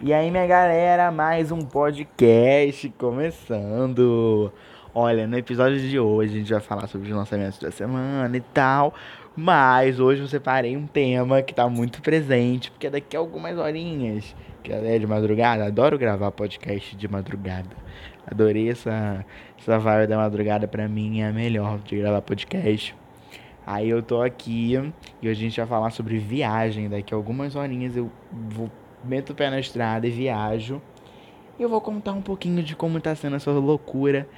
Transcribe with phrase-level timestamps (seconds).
[0.00, 4.52] E aí, minha galera, mais um podcast começando.
[4.94, 8.40] Olha, no episódio de hoje a gente vai falar sobre os lançamentos da semana e
[8.40, 8.94] tal.
[9.34, 14.36] Mas hoje eu separei um tema que tá muito presente, porque daqui a algumas horinhas,
[14.62, 17.70] que é de madrugada, adoro gravar podcast de madrugada.
[18.24, 19.26] Adorei essa,
[19.58, 22.94] essa vibe da madrugada, pra mim é a melhor de gravar podcast.
[23.66, 24.74] Aí eu tô aqui
[25.20, 26.88] e hoje a gente vai falar sobre viagem.
[26.88, 28.70] Daqui a algumas horinhas eu vou
[29.04, 30.80] meto o pé na estrada e viajo.
[31.58, 34.28] E eu vou contar um pouquinho de como está sendo essa loucura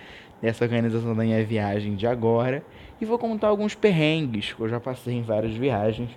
[0.41, 2.62] dessa organização da minha viagem de agora.
[3.01, 6.10] E vou contar alguns perrengues que eu já passei em várias viagens.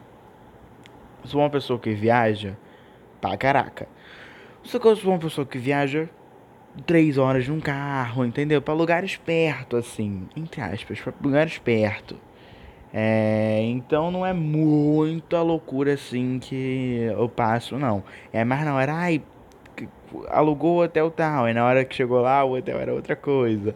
[1.25, 2.57] Sou uma pessoa que viaja
[3.21, 3.87] pra caraca.
[4.63, 6.09] Só que eu sou uma pessoa que viaja
[6.85, 8.61] três horas num carro, entendeu?
[8.61, 12.17] Para lugares perto, assim, entre aspas, para lugares perto.
[12.93, 18.03] É, então não é muita loucura assim que eu passo, não.
[18.31, 19.23] É mais na hora, ai,
[20.29, 23.75] alugou o hotel tal, e na hora que chegou lá o hotel era outra coisa.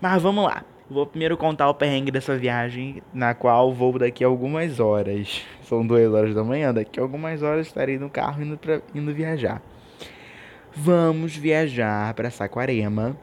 [0.00, 0.64] Mas vamos lá.
[0.90, 5.42] Vou primeiro contar o perrengue dessa viagem, na qual vou daqui a algumas horas.
[5.62, 9.14] São duas horas da manhã, daqui a algumas horas estarei no carro indo, pra, indo
[9.14, 9.62] viajar.
[10.74, 13.16] Vamos viajar para Saquarema.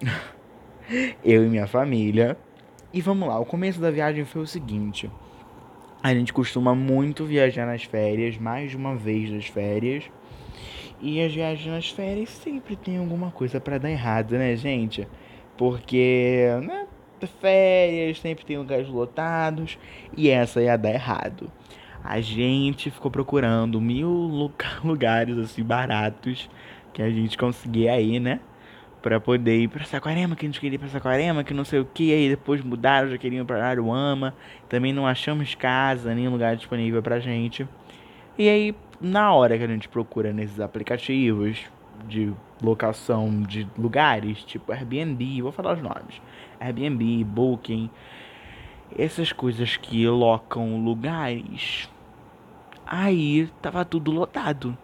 [1.24, 2.36] Eu e minha família.
[2.92, 5.10] E vamos lá, o começo da viagem foi o seguinte.
[6.02, 10.04] A gente costuma muito viajar nas férias, mais de uma vez nas férias.
[11.00, 15.06] E as viagens nas férias sempre tem alguma coisa para dar errado, né, gente?
[15.56, 16.86] Porque, né,
[17.40, 19.78] férias sempre tem lugares lotados
[20.16, 21.52] e essa ia dar errado.
[22.02, 24.50] A gente ficou procurando mil
[24.82, 26.48] lugares assim baratos
[26.94, 28.40] que a gente conseguia aí, né?
[29.08, 31.80] Para poder ir para Saquarema, que a gente queria ir para Saquarema, que não sei
[31.80, 34.34] o que, aí depois mudaram, já queriam para Aruama,
[34.68, 37.66] também não achamos casa, nem lugar disponível pra gente.
[38.36, 41.58] E aí, na hora que a gente procura nesses aplicativos
[42.06, 46.20] de locação de lugares, tipo Airbnb, vou falar os nomes,
[46.60, 47.88] Airbnb, Booking,
[48.94, 51.88] essas coisas que locam lugares,
[52.86, 54.76] aí tava tudo lotado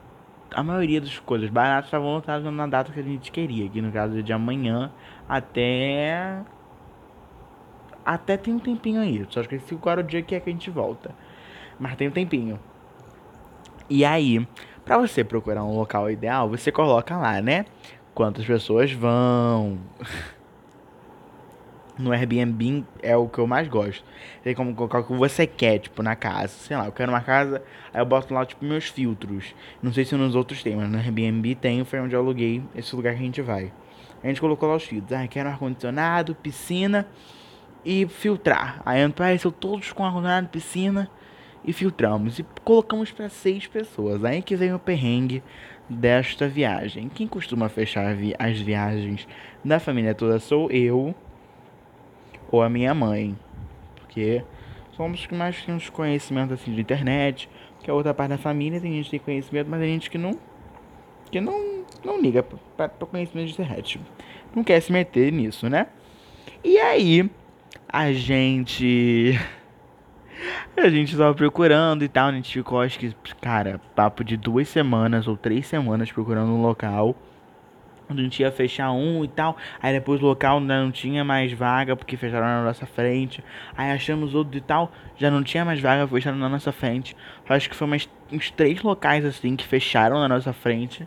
[0.55, 3.91] a maioria das coisas baratas estavam lotadas na data que a gente queria, que no
[3.93, 4.91] caso é de amanhã
[5.29, 6.43] até.
[8.05, 9.27] Até tem um tempinho aí.
[9.31, 11.15] Só esqueci qual era o dia que é que a gente volta.
[11.79, 12.59] Mas tem um tempinho.
[13.89, 14.47] E aí,
[14.85, 17.65] para você procurar um local ideal, você coloca lá, né?
[18.15, 19.79] Quantas pessoas vão.
[21.99, 24.05] no Airbnb é o que eu mais gosto.
[24.43, 26.49] Tem como colocar o que você quer, tipo, na casa.
[26.49, 27.63] Sei lá, eu quero uma casa,
[27.93, 29.55] aí eu boto lá, tipo, meus filtros.
[29.83, 32.95] Não sei se nos outros tem, mas no Airbnb tem, foi onde eu aluguei esse
[32.95, 33.73] lugar que a gente vai.
[34.23, 35.13] A gente colocou lá os filtros.
[35.13, 37.07] Ah, quero ar-condicionado, piscina
[37.85, 38.81] e filtrar.
[38.85, 41.11] Aí apareceu todos com ar-condicionado, piscina
[41.65, 42.39] e filtramos.
[42.39, 44.25] E colocamos para seis pessoas.
[44.25, 45.43] Aí que vem o perrengue
[45.89, 47.09] desta viagem.
[47.09, 49.29] Quem costuma fechar as viagens
[49.65, 51.15] da família toda sou eu
[52.55, 53.37] ou a minha mãe.
[53.97, 54.43] Porque
[54.97, 57.49] somos os que mais temos conhecimento assim de internet,
[57.83, 60.19] que a outra parte da família tem gente que tem conhecimento, mas tem gente que
[60.19, 60.39] não
[61.31, 62.43] que não não liga
[62.77, 64.01] para conhecimento de internet.
[64.55, 65.89] Não quer se meter nisso, né?
[66.63, 67.29] E aí
[67.89, 69.39] a gente
[70.77, 74.69] a gente tava procurando e tal, a gente ficou acho que, cara, papo de duas
[74.69, 77.17] semanas ou três semanas procurando um local
[78.21, 79.57] a gente ia fechar um e tal.
[79.83, 83.43] Aí depois o local não tinha mais vaga porque fecharam na nossa frente.
[83.77, 87.17] Aí achamos outro e tal, já não tinha mais vaga, fecharam na nossa frente.
[87.49, 91.07] Acho que foi mais, uns três locais assim que fecharam na nossa frente.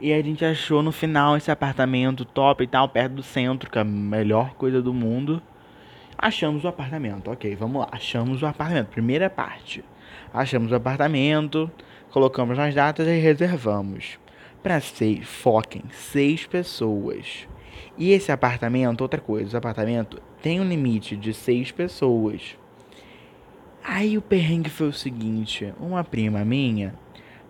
[0.00, 3.78] E a gente achou no final esse apartamento top e tal, perto do centro, que
[3.78, 5.40] é a melhor coisa do mundo.
[6.18, 7.88] Achamos o apartamento, ok, vamos lá.
[7.92, 9.84] Achamos o apartamento, primeira parte.
[10.34, 11.70] Achamos o apartamento,
[12.10, 14.18] colocamos nas datas e reservamos
[14.62, 17.48] para seis, foquem, seis pessoas.
[17.98, 22.56] E esse apartamento, outra coisa, o apartamento tem um limite de seis pessoas.
[23.84, 26.94] Aí o perrengue foi o seguinte, uma prima minha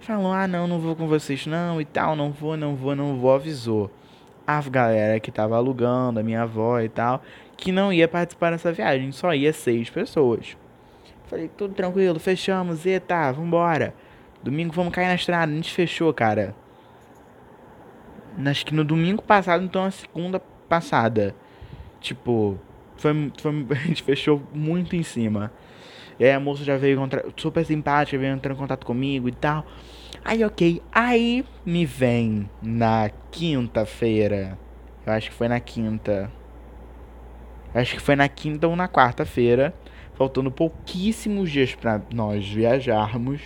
[0.00, 3.19] falou, ah não, não vou com vocês não e tal, não vou, não vou, não
[3.19, 3.91] vou, avisou.
[4.44, 7.23] A galera que tava alugando, a minha avó e tal,
[7.56, 10.56] que não ia participar dessa viagem, só ia seis pessoas.
[11.26, 13.94] Falei, tudo tranquilo, fechamos, e tá, vambora.
[14.43, 16.55] Domingo vamos cair na estrada, a gente fechou, cara
[18.46, 21.34] acho que no domingo passado, então a segunda passada.
[22.00, 22.58] Tipo,
[22.96, 25.52] foi, foi, a gente fechou muito em cima.
[26.19, 29.32] E aí a moça já veio contra, super simpática, veio entrar em contato comigo e
[29.32, 29.67] tal.
[30.25, 30.82] Aí, ok.
[30.93, 34.58] Aí me vem na quinta-feira.
[35.05, 36.31] Eu acho que foi na quinta.
[37.75, 39.75] Acho que foi na quinta ou na quarta-feira.
[40.14, 43.40] Faltando pouquíssimos dias para nós viajarmos.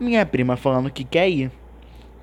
[0.00, 1.52] Minha prima falando que quer ir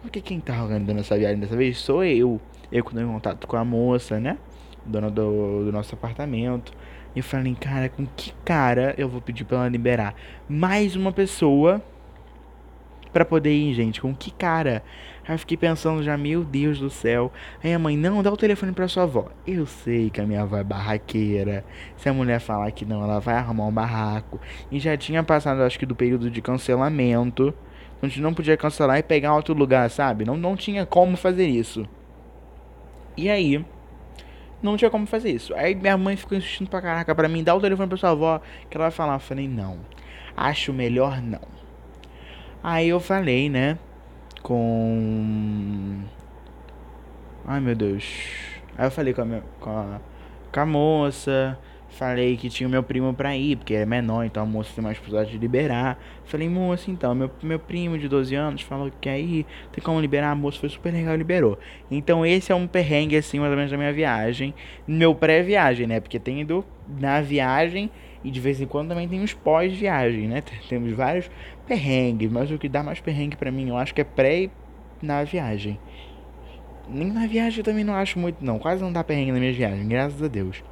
[0.01, 2.41] Porque quem tá organizando essa viagem dessa vez sou eu.
[2.71, 4.37] Eu quando em contato com a moça, né?
[4.85, 6.73] Dona do, do nosso apartamento.
[7.15, 10.15] E eu falei, cara, com que cara eu vou pedir pra ela liberar
[10.47, 11.81] mais uma pessoa
[13.11, 14.01] pra poder ir, gente?
[14.01, 14.81] Com que cara?
[15.27, 17.31] Aí eu fiquei pensando já, meu Deus do céu.
[17.63, 19.29] Aí a mãe, não, dá o telefone pra sua avó.
[19.45, 21.63] Eu sei que a minha avó é barraqueira.
[21.97, 24.39] Se a mulher falar que não, ela vai arrumar um barraco.
[24.71, 27.53] E já tinha passado, acho que, do período de cancelamento.
[28.01, 30.25] A gente não podia cancelar e pegar outro lugar, sabe?
[30.25, 31.87] Não, não tinha como fazer isso.
[33.15, 33.63] E aí,
[34.61, 35.53] não tinha como fazer isso.
[35.55, 38.41] Aí minha mãe ficou insistindo pra caraca pra mim, dá o telefone pra sua avó,
[38.69, 39.13] que ela vai falar.
[39.15, 39.79] Eu falei, não,
[40.35, 41.41] acho melhor não.
[42.63, 43.77] Aí eu falei, né,
[44.43, 46.01] com...
[47.45, 48.03] Ai, meu Deus.
[48.77, 49.99] Aí eu falei com a, minha, com a,
[50.51, 51.57] com a moça,
[51.91, 54.81] Falei que tinha o meu primo pra ir, porque é menor, então a moça tem
[54.81, 55.99] mais possibilidade de liberar.
[56.23, 59.99] Falei, moça, então, meu, meu primo de 12 anos falou que quer ir, tem como
[59.99, 60.31] liberar?
[60.31, 61.59] A moça foi super legal, liberou.
[61.91, 64.53] Então esse é um perrengue, assim, mais ou menos da minha viagem.
[64.87, 65.99] Meu pré-viagem, né?
[65.99, 67.91] Porque tem ido na viagem
[68.23, 70.41] e de vez em quando também tem os pós-viagem, né?
[70.69, 71.29] Temos vários
[71.67, 74.51] perrengues, mas o que dá mais perrengue pra mim, eu acho que é pré e
[75.01, 75.77] na viagem.
[76.87, 78.57] Nem na viagem eu também não acho muito, não.
[78.59, 80.63] Quase não dá perrengue na minha viagem, graças a Deus.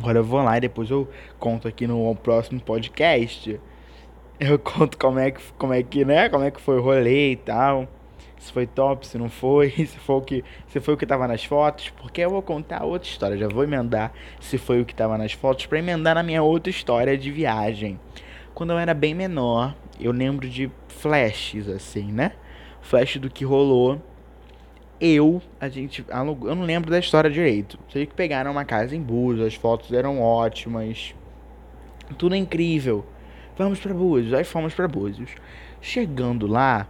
[0.00, 1.06] Agora eu vou lá e depois eu
[1.38, 3.60] conto aqui no próximo podcast.
[4.40, 6.30] Eu conto como é que, como é que, né?
[6.30, 7.86] Como é que foi o rolê e tal.
[8.38, 11.28] Se foi top, se não foi, se foi o que, se foi o que tava
[11.28, 13.36] nas fotos, porque eu vou contar outra história.
[13.36, 14.10] Já vou emendar
[14.40, 18.00] se foi o que tava nas fotos para emendar na minha outra história de viagem.
[18.54, 22.32] Quando eu era bem menor, eu lembro de flashes assim, né?
[22.80, 24.00] Flash do que rolou
[25.00, 27.78] eu, a gente alugou, eu não lembro da história direito.
[27.90, 31.14] Sei que pegaram uma casa em Búzios, as fotos eram ótimas.
[32.18, 33.06] Tudo é incrível.
[33.56, 35.30] Vamos para Búzios, aí fomos para Búzios.
[35.80, 36.86] Chegando lá,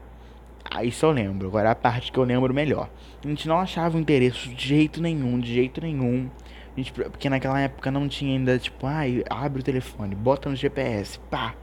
[0.71, 2.91] aí só lembro, agora é a parte que eu lembro melhor.
[3.25, 6.29] A gente não achava o endereço de jeito nenhum, de jeito nenhum.
[6.77, 10.57] A gente, porque naquela época não tinha ainda, tipo, ai, abre o telefone, bota no
[10.57, 11.55] GPS, pá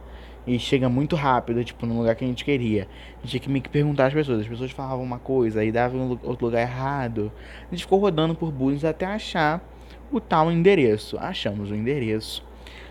[0.48, 2.88] e chega muito rápido, tipo, no lugar que a gente queria.
[3.18, 4.40] A gente tinha que meio que perguntar às pessoas.
[4.40, 7.30] As pessoas falavam uma coisa e davam outro lugar errado.
[7.68, 9.62] A gente ficou rodando por Bulls até achar
[10.10, 11.18] o tal endereço.
[11.20, 12.42] Achamos o endereço.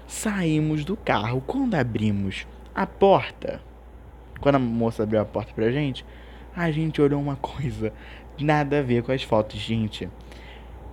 [0.07, 1.43] Saímos do carro.
[1.47, 3.63] Quando abrimos a porta,
[4.39, 6.05] quando a moça abriu a porta pra gente,
[6.55, 7.91] a gente olhou uma coisa.
[8.39, 10.11] Nada a ver com as fotos, gente.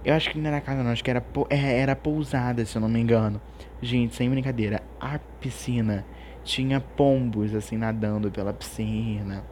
[0.05, 0.91] Eu acho que não era casa, não.
[0.91, 3.41] Acho que era, é, era pousada, se eu não me engano.
[3.81, 4.81] Gente, sem brincadeira.
[4.97, 6.05] A piscina
[6.43, 9.43] tinha pombos assim nadando pela piscina.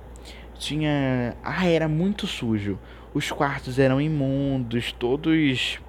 [0.56, 1.36] Tinha.
[1.44, 2.78] Ah, era muito sujo.
[3.14, 5.80] Os quartos eram imundos, todos.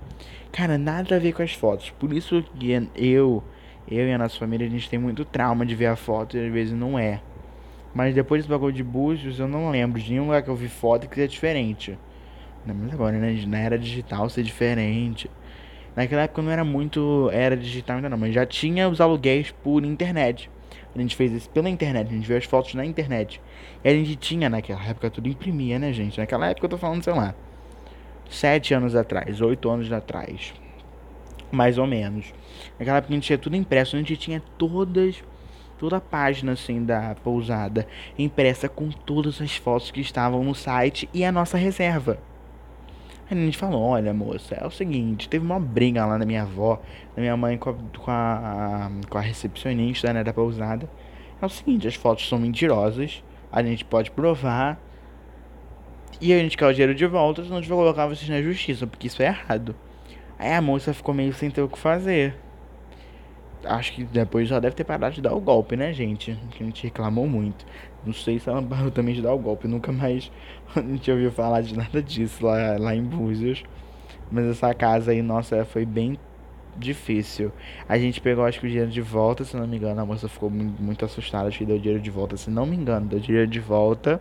[0.50, 1.90] Cara, nada a ver com as fotos.
[1.90, 3.42] Por isso que eu,
[3.88, 6.46] eu e a nossa família, a gente tem muito trauma de ver a foto e
[6.46, 7.20] às vezes não é.
[7.94, 10.68] Mas depois desse bagulho de Búzios, eu não lembro de nenhum lugar que eu vi
[10.68, 11.98] foto que seja diferente.
[12.64, 13.44] Mas agora, né?
[13.46, 15.30] Na era digital ser diferente.
[15.94, 19.84] Naquela época não era muito era digital ainda não, mas já tinha os aluguéis por
[19.84, 20.50] internet.
[20.94, 23.40] A gente fez isso pela internet, a gente viu as fotos na internet.
[23.82, 26.18] E a gente tinha naquela época tudo imprimia, né, gente?
[26.18, 27.34] Naquela época eu tô falando, sei lá,
[28.30, 30.52] sete anos atrás, oito anos atrás.
[31.50, 32.32] Mais ou menos.
[32.78, 35.22] Naquela época a gente tinha tudo impresso, a gente tinha todas
[35.78, 41.08] toda a página assim da pousada impressa com todas as fotos que estavam no site
[41.12, 42.20] e a nossa reserva.
[43.32, 46.78] A gente falou, olha moça, é o seguinte, teve uma briga lá na minha avó,
[47.16, 50.86] da minha mãe com a, com a, com a recepcionista, né, da pousada.
[51.40, 54.78] É o seguinte, as fotos são mentirosas, a gente pode provar,
[56.20, 58.42] e a gente quer o dinheiro de volta, senão a gente vai colocar vocês na
[58.42, 59.74] justiça, porque isso é errado.
[60.38, 62.36] Aí a moça ficou meio sem ter o que fazer.
[63.64, 66.38] Acho que depois já deve ter parado de dar o golpe, né, gente?
[66.50, 67.64] Que a gente reclamou muito.
[68.04, 69.68] Não sei se ela parou também de dar o golpe.
[69.68, 70.30] Nunca mais
[70.74, 73.62] a gente ouviu falar de nada disso lá, lá em Búzios.
[74.30, 76.18] Mas essa casa aí, nossa, foi bem
[76.76, 77.52] difícil.
[77.88, 80.00] A gente pegou, acho que o dinheiro de volta, se não me engano.
[80.00, 81.48] A moça ficou muito, muito assustada.
[81.48, 83.06] Acho que deu dinheiro de volta, se não me engano.
[83.06, 84.20] Deu dinheiro de volta.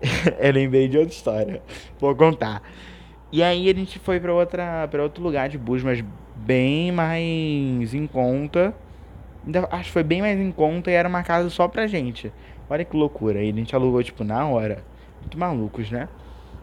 [0.38, 1.62] Eu lembrei de outra história.
[1.98, 2.62] Vou contar.
[3.30, 7.94] E aí a gente foi pra, outra, pra outro lugar de Búzios, mas bem mais
[7.94, 8.74] em conta.
[9.70, 12.32] Acho que foi bem mais em conta e era uma casa só pra gente.
[12.70, 13.38] Olha que loucura.
[13.40, 14.84] Aí a gente alugou, tipo, na hora.
[15.20, 16.08] Muito malucos, né?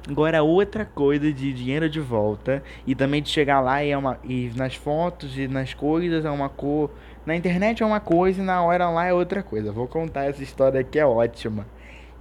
[0.08, 4.20] Agora, outra coisa de dinheiro de volta e também de chegar lá e, é uma,
[4.24, 6.92] e nas fotos e nas coisas é uma cor.
[7.26, 9.72] Na internet é uma coisa e na hora lá é outra coisa.
[9.72, 11.66] Vou contar essa história aqui, é ótima.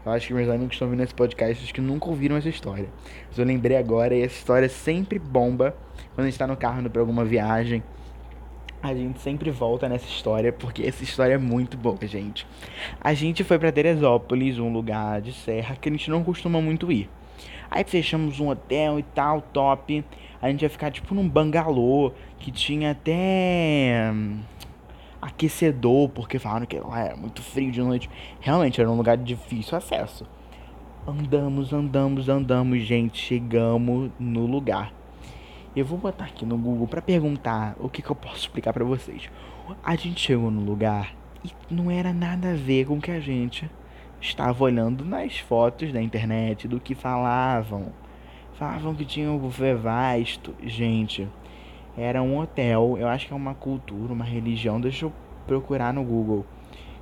[0.05, 2.49] Eu acho que meus amigos que estão ouvindo esse podcast acho que nunca ouviram essa
[2.49, 2.89] história.
[3.29, 5.77] Mas eu lembrei agora e essa história sempre bomba
[6.15, 7.83] quando a gente tá no carro indo pra alguma viagem
[8.85, 12.47] A gente sempre volta nessa história porque essa história é muito boa, gente.
[13.01, 16.93] A gente foi para Teresópolis, um lugar de serra que a gente não costuma muito
[16.93, 17.09] ir.
[17.71, 20.05] Aí fechamos um hotel e tal, top.
[20.39, 24.41] A gente ia ficar tipo num bangalô que tinha até hum,
[25.23, 28.11] aquecedor, porque falaram que lá era muito frio de noite.
[28.39, 30.27] Realmente era um lugar de difícil acesso.
[31.09, 34.93] Andamos, andamos, andamos, gente, chegamos no lugar.
[35.77, 38.85] Eu vou botar aqui no Google para perguntar o que, que eu posso explicar para
[38.85, 39.29] vocês.
[39.83, 41.15] A gente chegou no lugar
[41.45, 43.69] e não era nada a ver com o que a gente
[44.21, 47.93] estava olhando nas fotos da internet do que falavam.
[48.55, 50.55] Falavam que tinha um buffet vasto.
[50.63, 51.29] Gente,
[51.97, 54.81] era um hotel, eu acho que é uma cultura, uma religião.
[54.81, 55.13] Deixa eu
[55.47, 56.47] procurar no Google.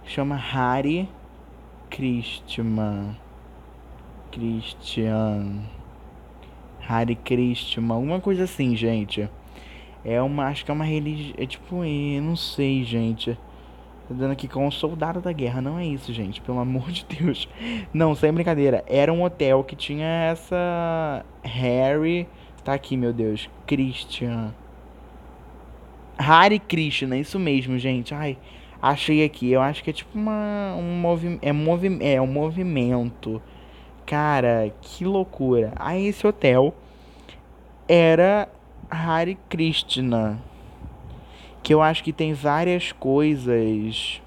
[0.04, 1.08] Chama Hare
[1.90, 3.18] Krishna.
[4.32, 5.81] Christian.
[6.88, 9.28] Hare Krishna, alguma coisa assim, gente.
[10.04, 13.38] É uma, acho que é uma religião, é tipo, eu não sei, gente.
[14.08, 17.04] Tá dando aqui com um soldado da guerra, não é isso, gente, pelo amor de
[17.06, 17.48] Deus.
[17.94, 22.26] Não, sem brincadeira, era um hotel que tinha essa Harry,
[22.64, 24.52] tá aqui, meu Deus, Christian.
[26.18, 28.14] Hare Krishna, isso mesmo, gente.
[28.14, 28.36] Ai,
[28.80, 29.50] achei aqui.
[29.50, 33.40] Eu acho que é tipo uma um movi é, movi é um movimento
[34.12, 35.72] Cara, que loucura.
[35.74, 36.74] Aí esse hotel
[37.88, 38.46] era
[38.90, 40.38] Hare Krishna.
[41.62, 44.20] Que eu acho que tem várias coisas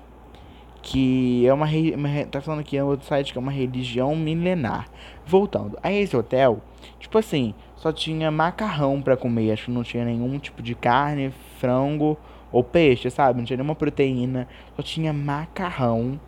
[0.82, 4.88] que é uma, uma tá falando aqui no outro site que é uma religião milenar.
[5.24, 6.62] Voltando, a esse hotel,
[7.00, 11.32] tipo assim, só tinha macarrão para comer, acho que não tinha nenhum tipo de carne,
[11.60, 12.18] frango
[12.52, 13.38] ou peixe, sabe?
[13.38, 16.20] Não tinha nenhuma proteína, só tinha macarrão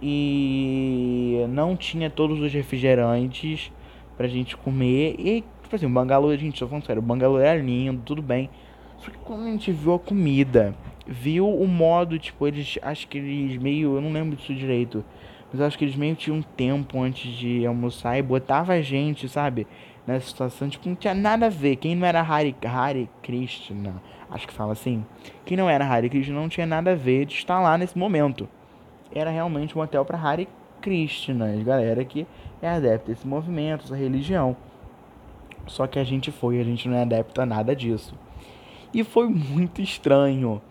[0.00, 3.72] e não tinha todos os refrigerantes
[4.16, 5.16] pra gente comer.
[5.18, 8.50] E, tipo assim, o bangalô, gente, tô falando sério, o bangalô era lindo, tudo bem.
[8.98, 10.74] Só que quando a gente viu a comida,
[11.06, 15.04] viu o modo, tipo, eles, acho que eles meio, eu não lembro disso direito,
[15.52, 19.28] mas acho que eles meio tinham um tempo antes de almoçar e botava a gente,
[19.28, 19.66] sabe,
[20.06, 21.76] nessa situação, tipo, não tinha nada a ver.
[21.76, 25.04] Quem não era Hari, Hari Krishna, acho que fala assim,
[25.44, 28.48] quem não era Hari Krishna não tinha nada a ver de estar lá nesse momento
[29.12, 30.48] era realmente um hotel para Hare
[30.80, 32.26] Krishna, galera que
[32.62, 34.56] é adepta desse movimento, essa religião.
[35.66, 38.14] Só que a gente foi, a gente não é adepto a nada disso.
[38.92, 40.62] E foi muito estranho,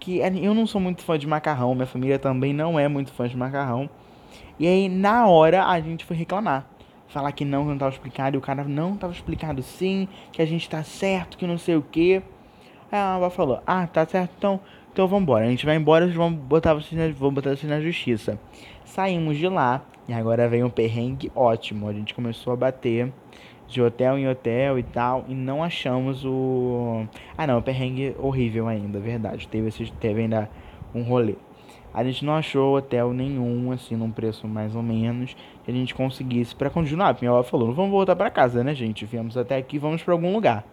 [0.00, 3.28] que eu não sou muito fã de macarrão, minha família também não é muito fã
[3.28, 3.90] de macarrão.
[4.58, 6.66] E aí na hora a gente foi reclamar,
[7.08, 10.40] falar que não, que não estava explicado, e o cara não estava explicado sim, que
[10.40, 12.22] a gente tá certo, que não sei o que.
[12.90, 14.60] Aí a avó falou: "Ah, tá certo, então
[14.96, 15.44] então vamos embora.
[15.44, 18.40] A gente vai embora, vamos botar vocês na, vamos botar vocês na justiça.
[18.82, 21.86] Saímos de lá e agora vem um perrengue ótimo.
[21.86, 23.12] A gente começou a bater
[23.68, 27.04] de hotel em hotel e tal e não achamos o
[27.36, 29.46] Ah, não, o perrengue horrível ainda, verdade.
[29.48, 30.48] Teve esse teve ainda
[30.94, 31.34] um rolê.
[31.92, 35.94] A gente não achou hotel nenhum assim num preço mais ou menos que a gente
[35.94, 37.14] conseguisse para continuar.
[37.20, 39.04] Minha avó falou: "Não vamos voltar para casa, né, gente?
[39.04, 40.64] Viemos até aqui, vamos para algum lugar".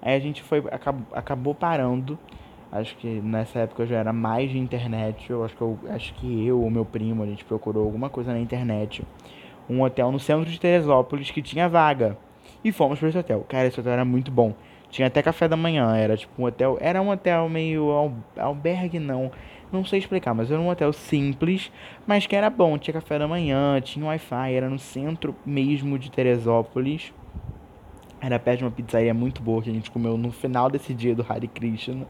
[0.00, 2.16] Aí a gente foi acabou, acabou parando
[2.74, 5.30] Acho que nessa época eu já era mais de internet.
[5.30, 8.32] Eu acho que eu acho que eu ou meu primo a gente procurou alguma coisa
[8.32, 9.04] na internet.
[9.70, 12.18] Um hotel no centro de Teresópolis que tinha vaga.
[12.64, 13.46] E fomos para esse hotel.
[13.48, 14.52] Cara, esse hotel era muito bom.
[14.90, 15.94] Tinha até café da manhã.
[15.94, 16.76] Era tipo um hotel.
[16.80, 19.30] Era um hotel meio albergue, não.
[19.70, 21.70] Não sei explicar, mas era um hotel simples,
[22.04, 22.76] mas que era bom.
[22.76, 27.12] Tinha café da manhã, tinha Wi-Fi, era no centro mesmo de Teresópolis.
[28.20, 31.14] Era perto de uma pizzaria muito boa que a gente comeu no final desse dia
[31.14, 32.04] do Hare Krishna.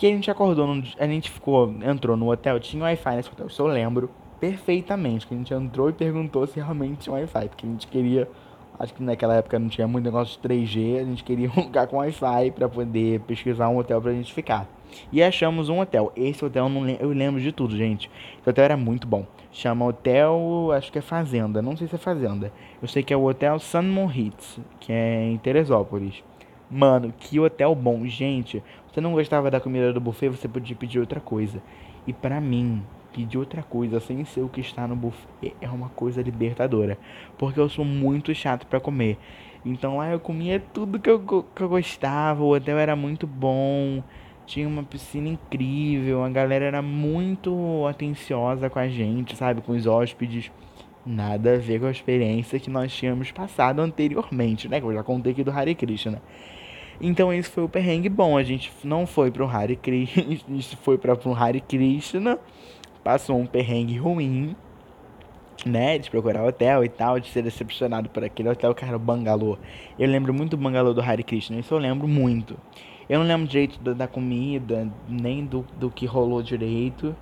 [0.00, 0.66] Que a gente acordou,
[0.98, 4.08] a gente ficou, entrou no hotel, tinha Wi-Fi nesse hotel, isso eu lembro
[4.40, 5.26] perfeitamente.
[5.26, 8.26] Que a gente entrou e perguntou se realmente tinha Wi-Fi, porque a gente queria,
[8.78, 11.86] acho que naquela época não tinha muito negócio de 3G, a gente queria um lugar
[11.86, 14.66] com Wi-Fi para poder pesquisar um hotel pra gente ficar.
[15.12, 16.10] E achamos um hotel.
[16.16, 18.10] Esse hotel não eu lembro de tudo, gente.
[18.40, 19.26] Esse hotel era muito bom.
[19.52, 22.50] Chama Hotel, acho que é Fazenda, não sei se é Fazenda.
[22.80, 26.22] Eu sei que é o Hotel San Moritz, que é em Teresópolis.
[26.70, 28.06] Mano, que hotel bom.
[28.06, 31.62] Gente, você não gostava da comida do buffet, você podia pedir outra coisa.
[32.06, 32.82] E para mim,
[33.12, 36.98] pedir outra coisa sem ser o que está no buffet é uma coisa libertadora.
[37.38, 39.16] Porque eu sou muito chato para comer.
[39.64, 41.20] Então lá eu comia tudo que eu,
[41.54, 44.02] que eu gostava, o hotel era muito bom,
[44.46, 49.60] tinha uma piscina incrível, a galera era muito atenciosa com a gente, sabe?
[49.60, 50.50] Com os hóspedes.
[51.04, 54.80] Nada a ver com a experiência que nós tínhamos passado anteriormente, né?
[54.80, 56.20] Que eu já contei aqui do Hare Krishna.
[57.00, 58.36] Então esse foi o perrengue bom.
[58.36, 62.38] A gente não foi pro Hare Krishna, a gente foi para pro Hare Krishna,
[63.02, 64.54] passou um perrengue ruim,
[65.64, 69.00] né, de procurar hotel e tal, de ser decepcionado por aquele hotel que era o
[69.00, 69.58] Bangalô.
[69.98, 72.56] Eu lembro muito do Bangalô do Hare Krishna, isso eu lembro muito.
[73.08, 77.16] Eu não lembro direito da, da comida, nem do, do que rolou direito.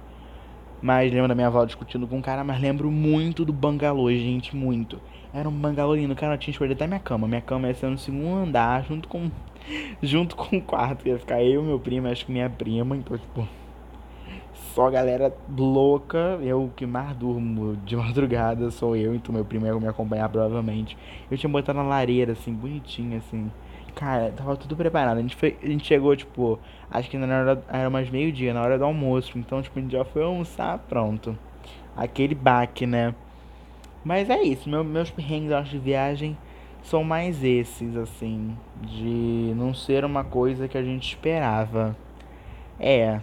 [0.80, 4.54] Mas lembro da minha avó discutindo com um cara, mas lembro muito do bangalô, gente,
[4.54, 5.00] muito.
[5.32, 7.28] Era um bangalô lindo, cara, eu tinha escolhido até minha cama.
[7.28, 9.30] Minha cama ia ser no segundo andar, junto com
[10.02, 11.06] junto com o quarto.
[11.06, 13.46] Ia ficar eu, meu primo, acho que minha prima, então, tipo,
[14.74, 16.38] só galera louca.
[16.42, 20.96] Eu que mais durmo de madrugada sou eu, então meu primo ia me acompanhar provavelmente.
[21.30, 23.50] Eu tinha botado na lareira, assim, bonitinho, assim.
[23.94, 25.18] Cara, tava tudo preparado.
[25.18, 26.58] A gente, foi, a gente chegou, tipo,
[26.90, 29.36] acho que na hora, era mais meio-dia, na hora do almoço.
[29.38, 31.36] Então, tipo, a gente já foi almoçar, pronto.
[31.96, 33.14] Aquele baque, né?
[34.04, 36.36] Mas é isso, meu, meus perrengues, acho, de viagem
[36.82, 38.56] são mais esses, assim.
[38.82, 41.96] De não ser uma coisa que a gente esperava.
[42.80, 43.20] É,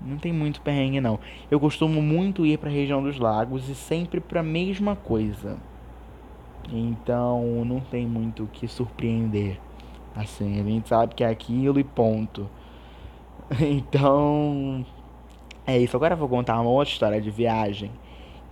[0.00, 1.18] não tem muito perrengue, não.
[1.50, 5.56] Eu costumo muito ir pra região dos lagos e sempre pra mesma coisa.
[6.72, 9.58] Então, não tem muito o que surpreender.
[10.14, 12.48] Assim, a gente sabe que é aquilo e ponto.
[13.60, 14.84] Então,
[15.66, 15.94] é isso.
[15.96, 17.90] Agora eu vou contar uma outra história de viagem.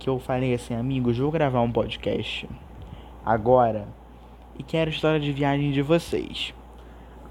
[0.03, 2.49] Que eu falei assim, amigos, vou gravar um podcast
[3.25, 3.87] agora
[4.59, 6.53] e quero a história de viagem de vocês.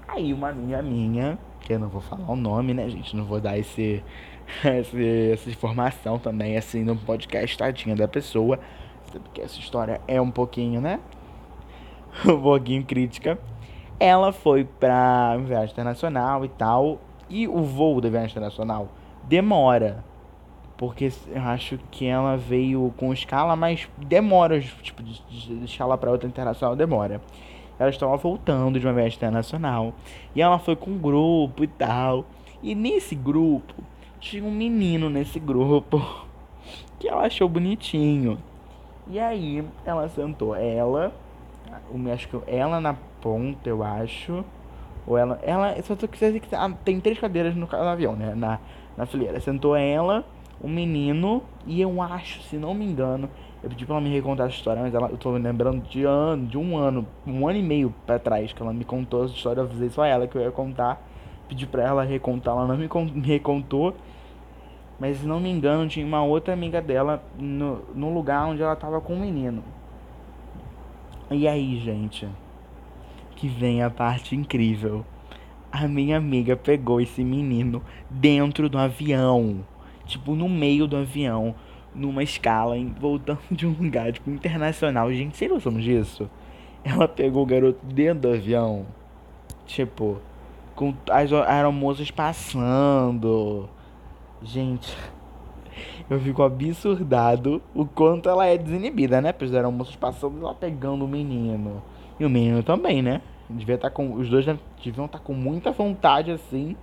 [0.07, 3.15] Aí uma amiga minha, que eu não vou falar o nome, né, gente?
[3.15, 4.03] Não vou dar esse,
[4.65, 8.59] esse essa informação também, assim, no podcast, tadinha da pessoa.
[9.11, 10.99] Porque essa história é um pouquinho, né?
[12.25, 13.37] Um pouquinho crítica
[13.99, 16.99] ela foi pra viagem internacional e tal.
[17.29, 18.89] E o voo da viagem internacional
[19.27, 20.03] demora.
[20.77, 26.11] Porque eu acho que ela veio com escala, mas demora, tipo, de, de escala para
[26.11, 27.21] outra internacional demora.
[27.77, 29.93] Ela estava voltando de uma viagem internacional.
[30.35, 32.25] E ela foi com um grupo e tal.
[32.61, 33.73] E nesse grupo,
[34.19, 36.01] tinha um menino nesse grupo
[36.99, 38.37] que ela achou bonitinho.
[39.07, 41.13] E aí ela sentou ela,
[42.13, 44.43] acho que ela na ponta, eu acho.
[45.05, 45.39] Ou ela.
[45.43, 45.81] Ela.
[45.83, 46.17] Só tô que
[46.53, 48.33] ah, tem três cadeiras no, no avião, né?
[48.35, 48.59] Na,
[48.95, 49.39] na fileira.
[49.39, 50.23] Sentou ela,
[50.61, 53.29] um menino, e eu acho, se não me engano.
[53.61, 56.45] Eu pedi pra ela me recontar essa história, mas ela, eu tô lembrando de ano,
[56.45, 59.61] de um ano, um ano e meio pra trás que ela me contou essa história.
[59.61, 61.01] Eu avisei só ela que eu ia contar.
[61.47, 63.95] Pedi pra ela recontar, ela não me, me recontou.
[64.99, 68.75] Mas se não me engano, tinha uma outra amiga dela no, no lugar onde ela
[68.75, 69.63] tava com o um menino.
[71.31, 72.27] E aí, gente?
[73.43, 75.05] que vem a parte incrível.
[75.69, 79.65] A minha amiga pegou esse menino dentro do avião,
[80.05, 81.55] tipo no meio do avião,
[81.93, 85.11] numa escala, voltando de um lugar tipo internacional.
[85.11, 86.29] Gente, vocês noção disso?
[86.83, 88.85] Ela pegou o garoto dentro do avião,
[89.65, 90.17] tipo,
[90.75, 93.69] com as aeromoças passando.
[94.41, 94.95] Gente,
[96.09, 99.31] eu fico absurdado o quanto ela é desinibida, né?
[99.31, 101.81] Pois eram moças passando ela pegando o menino.
[102.19, 103.21] E o menino também, né?
[103.49, 104.13] Devia estar tá com.
[104.13, 106.75] Os dois deviam estar tá com muita vontade assim.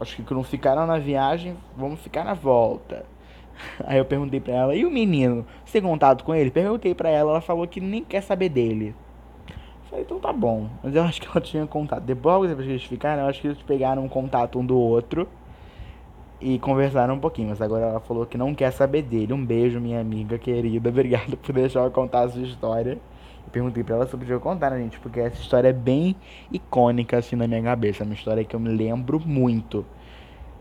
[0.00, 3.04] Acho que não ficaram na viagem, vamos ficar na volta.
[3.84, 5.44] Aí eu perguntei pra ela, e o menino?
[5.62, 6.50] Você tem contato com ele?
[6.50, 8.94] Perguntei pra ela, ela falou que nem quer saber dele.
[9.90, 10.68] Falei, então tá bom.
[10.82, 12.02] Mas eu acho que ela tinha contato.
[12.02, 15.28] Depois, depois que eles ficaram, eu acho que eles pegaram um contato um do outro
[16.40, 17.50] e conversaram um pouquinho.
[17.50, 19.34] Mas agora ela falou que não quer saber dele.
[19.34, 20.88] Um beijo, minha amiga querida.
[20.90, 22.98] Obrigado por deixar eu contar a sua história
[23.50, 24.98] perguntei pra ela se eu podia contar, né, gente?
[25.00, 26.16] Porque essa história é bem
[26.50, 28.02] icônica, assim, na minha cabeça.
[28.02, 29.84] É uma história que eu me lembro muito.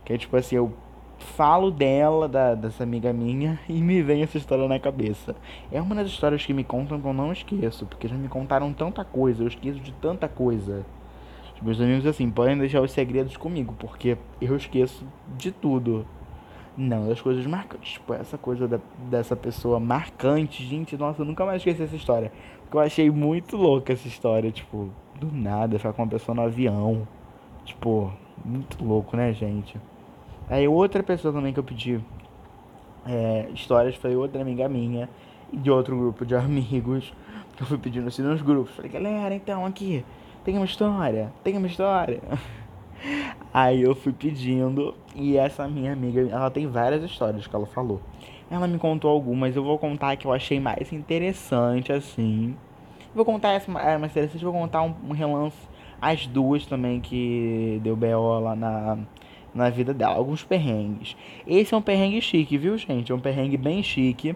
[0.05, 0.73] Que é tipo assim, eu
[1.19, 5.35] falo dela, da, dessa amiga minha, e me vem essa história na cabeça.
[5.71, 8.73] É uma das histórias que me contam que eu não esqueço, porque já me contaram
[8.73, 10.85] tanta coisa, eu esqueço de tanta coisa.
[11.55, 15.05] Os meus amigos, assim, podem deixar os segredos comigo, porque eu esqueço
[15.37, 16.05] de tudo.
[16.77, 17.93] Não, das coisas marcantes.
[17.93, 22.31] Tipo, essa coisa da, dessa pessoa marcante, gente, nossa, eu nunca mais esqueci essa história.
[22.69, 26.43] Porque eu achei muito louca essa história, tipo, do nada, ficar com uma pessoa no
[26.43, 27.07] avião.
[27.65, 28.13] Tipo,
[28.45, 29.75] muito louco, né, gente?
[30.47, 31.99] Aí outra pessoa também que eu pedi
[33.07, 35.09] é, histórias foi outra amiga minha
[35.51, 37.11] e de outro grupo de amigos
[37.57, 38.75] que eu fui pedindo assim nos grupos.
[38.75, 40.05] Falei, galera, então aqui,
[40.45, 42.21] tem uma história, tem uma história.
[43.51, 47.99] Aí eu fui pedindo e essa minha amiga, ela tem várias histórias que ela falou.
[48.49, 52.55] Ela me contou algumas, eu vou contar que eu achei mais interessante assim.
[53.13, 55.57] Vou contar essa é mais interessante, vou contar um, um relance
[56.01, 58.97] as duas também que deu BO lá na
[59.53, 61.15] na vida dela, alguns perrengues.
[61.47, 63.11] Esse é um perrengue chique, viu, gente?
[63.11, 64.35] É um perrengue bem chique.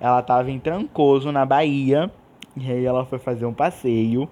[0.00, 2.10] Ela tava em Trancoso, na Bahia,
[2.56, 4.28] e aí ela foi fazer um passeio.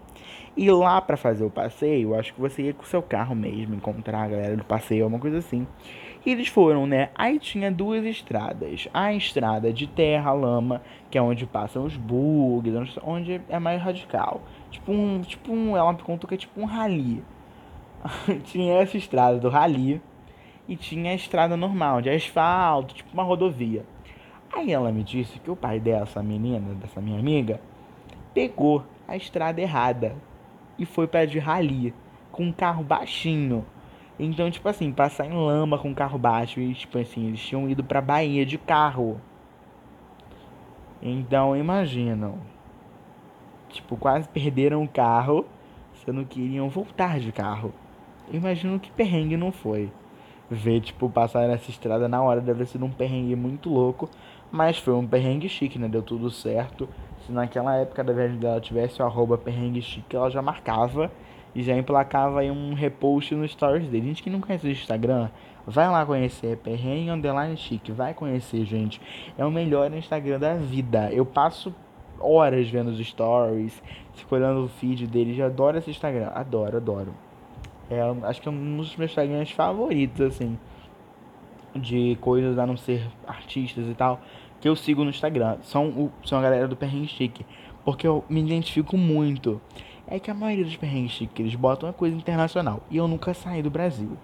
[0.61, 3.75] E lá para fazer o passeio, acho que você ia com o seu carro mesmo,
[3.75, 5.67] encontrar a galera do passeio, alguma coisa assim.
[6.23, 7.09] E eles foram, né?
[7.15, 8.87] Aí tinha duas estradas.
[8.93, 14.43] A estrada de terra, lama, que é onde passam os bugs, onde é mais radical.
[14.71, 15.23] Tipo um.
[15.23, 15.75] Tipo um.
[15.79, 17.25] Ela me contou que é tipo um rally.
[18.45, 19.99] tinha essa estrada do rally
[20.69, 23.83] e tinha a estrada normal, de asfalto, tipo uma rodovia.
[24.53, 27.63] Aí ela me disse que o pai dessa menina, dessa minha amiga,
[28.35, 30.15] pegou a estrada errada
[30.81, 31.95] e foi para de rali
[32.33, 33.65] com um carro baixinho.
[34.19, 37.69] Então, tipo assim, passar em lama com um carro baixo e tipo assim, eles tinham
[37.69, 39.21] ido para Bahia de carro.
[41.03, 42.39] Então, imaginam.
[43.69, 45.47] Tipo, quase perderam o carro,
[46.05, 47.73] sendo que iriam voltar de carro.
[48.33, 49.91] Imagino que perrengue não foi.
[50.51, 54.11] Ver, tipo, passar nessa estrada na hora deve sido um perrengue muito louco.
[54.51, 55.89] Mas foi um perrengue chique, né?
[55.89, 56.89] Deu tudo certo.
[57.31, 61.09] Se naquela época da viagem dela tivesse o arroba perrengue chique, ela já marcava
[61.55, 64.09] e já emplacava aí um repost no stories dele.
[64.09, 65.29] Gente que não conhece o Instagram,
[65.65, 66.55] vai lá conhecer.
[66.55, 67.93] É perrengue underline chique.
[67.93, 69.01] Vai conhecer, gente.
[69.39, 71.09] É o melhor Instagram da vida.
[71.13, 71.73] Eu passo
[72.19, 73.81] horas vendo os stories,
[74.13, 75.33] escolhendo o feed dele.
[75.33, 76.33] Já adoro esse Instagram.
[76.35, 77.15] Adoro, adoro.
[77.89, 80.59] É, acho que é um dos meus Instagrams favoritos, assim.
[81.77, 84.19] De coisas a não ser artistas e tal
[84.61, 87.45] que eu sigo no Instagram são, o, são a galera do Perrengue Chique.
[87.85, 89.61] Porque eu me identifico muito.
[90.07, 92.83] É que a maioria dos Perrengues Chique, eles botam uma coisa internacional.
[92.91, 94.17] E eu nunca saí do Brasil.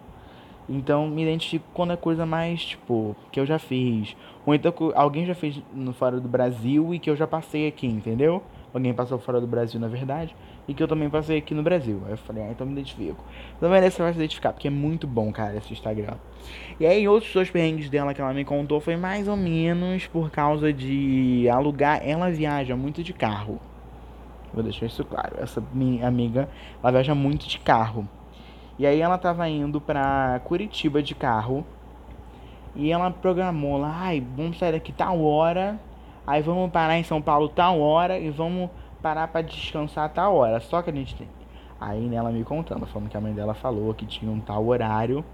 [0.68, 4.16] Então me identifico quando é coisa mais, tipo, que eu já fiz.
[4.44, 7.86] Ou então alguém já fez no fora do Brasil e que eu já passei aqui,
[7.86, 8.42] entendeu?
[8.74, 10.34] Alguém passou fora do Brasil, na verdade
[10.68, 12.02] e que eu também passei aqui no Brasil.
[12.06, 13.22] Aí eu falei, ah, então me identifico.
[13.56, 16.14] Então merece vai se identificar, porque é muito bom, cara, esse Instagram.
[16.78, 20.30] E aí, outros dois perrengues dela que ela me contou foi mais ou menos por
[20.30, 22.00] causa de alugar.
[22.04, 23.60] Ela viaja muito de carro.
[24.52, 25.36] Vou deixar isso claro.
[25.38, 26.48] Essa minha amiga,
[26.82, 28.08] ela viaja muito de carro.
[28.78, 31.64] E aí ela tava indo pra Curitiba de carro.
[32.74, 35.80] E ela programou lá, ai, vamos sair daqui tal hora.
[36.26, 38.68] Aí vamos parar em São Paulo tal hora e vamos
[39.06, 40.58] parar para descansar a tal hora.
[40.58, 41.28] Só que a gente tem.
[41.80, 45.24] Aí nela me contando, falando que a mãe dela falou que tinha um tal horário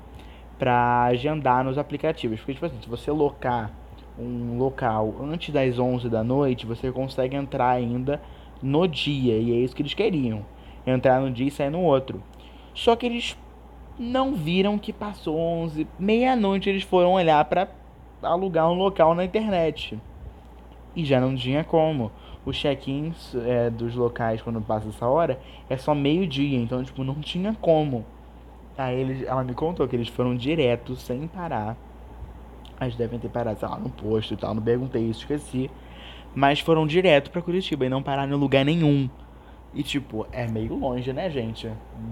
[0.58, 2.38] para agendar nos aplicativos.
[2.38, 3.70] Porque, tipo assim, se você locar
[4.18, 8.20] um local antes das 11 da noite, você consegue entrar ainda
[8.62, 9.38] no dia.
[9.38, 10.44] E é isso que eles queriam:
[10.86, 12.22] entrar no dia e sair no outro.
[12.74, 13.38] Só que eles
[13.98, 17.68] não viram que passou 11, meia-noite eles foram olhar para
[18.22, 19.98] alugar um local na internet.
[20.94, 22.10] E já não tinha como
[22.44, 25.38] os check-ins é, dos locais quando passa essa hora
[25.70, 28.04] é só meio-dia, então tipo, não tinha como.
[28.76, 31.76] Aí eles, ela me contou que eles foram direto, sem parar.
[32.80, 35.70] Eles devem ter parado, sei lá, no posto e tal, não perguntei isso, esqueci.
[36.34, 39.08] Mas foram direto para Curitiba e não pararam em lugar nenhum.
[39.74, 41.70] E tipo, é meio longe, né, gente?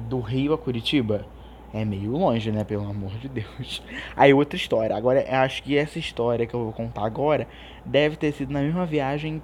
[0.09, 1.27] Do Rio a Curitiba.
[1.73, 2.65] É meio longe, né?
[2.65, 3.83] Pelo amor de Deus.
[4.17, 4.97] Aí outra história.
[4.97, 7.47] Agora, acho que essa história que eu vou contar agora
[7.85, 9.41] deve ter sido na mesma viagem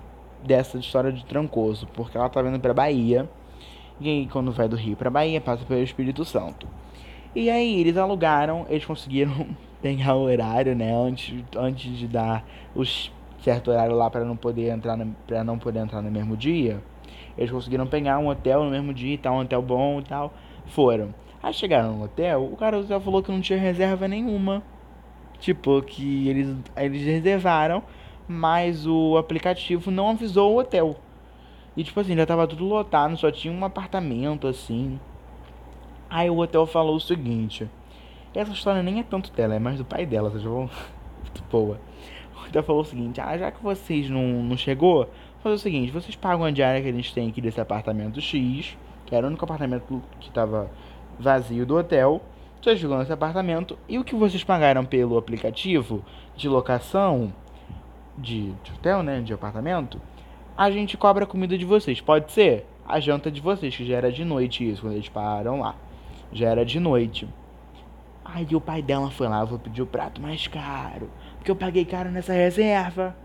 [0.47, 3.29] dessa história de Trancoso, porque ela tá vindo pra Bahia.
[4.01, 6.67] E aí, quando vai do Rio pra Bahia, passa pelo Espírito Santo.
[7.35, 9.49] E aí, eles alugaram, eles conseguiram
[9.83, 10.95] pegar o horário, né?
[10.95, 12.85] Antes, antes de dar o
[13.41, 16.83] certo horário lá para não poder entrar para não poder entrar no mesmo dia.
[17.37, 20.33] Eles conseguiram pegar um hotel no mesmo dia e tal, um hotel bom e tal.
[20.67, 21.15] Foram.
[21.43, 24.63] Aí chegaram no hotel, o cara já falou que não tinha reserva nenhuma.
[25.39, 27.83] Tipo, que eles, eles reservaram
[28.29, 30.97] mas o aplicativo não avisou o hotel.
[31.77, 34.99] E tipo assim, já tava tudo lotado, só tinha um apartamento assim.
[36.09, 37.69] Aí o hotel falou o seguinte:
[38.35, 40.71] essa história nem é tanto dela, é mais do pai dela, vocês vão.
[41.23, 41.81] Muito boa.
[42.35, 45.11] O hotel falou o seguinte: ah, já que vocês não, não chegou,
[45.43, 48.77] fazer o seguinte: vocês pagam a diária que a gente tem aqui desse apartamento X,
[49.05, 50.71] que era o único apartamento que tava
[51.19, 52.23] vazio do hotel.
[52.61, 57.33] Vocês ficam nesse apartamento e o que vocês pagaram pelo aplicativo de locação
[58.17, 59.21] de, de hotel, né?
[59.21, 60.01] De apartamento,
[60.57, 62.01] a gente cobra a comida de vocês.
[62.01, 65.61] Pode ser a janta de vocês, que já era de noite isso, quando eles pararam
[65.61, 65.75] lá.
[66.33, 67.29] Já era de noite.
[68.25, 71.11] Aí o pai dela foi lá, vou pedir o prato mais caro.
[71.37, 73.17] Porque eu paguei caro nessa reserva.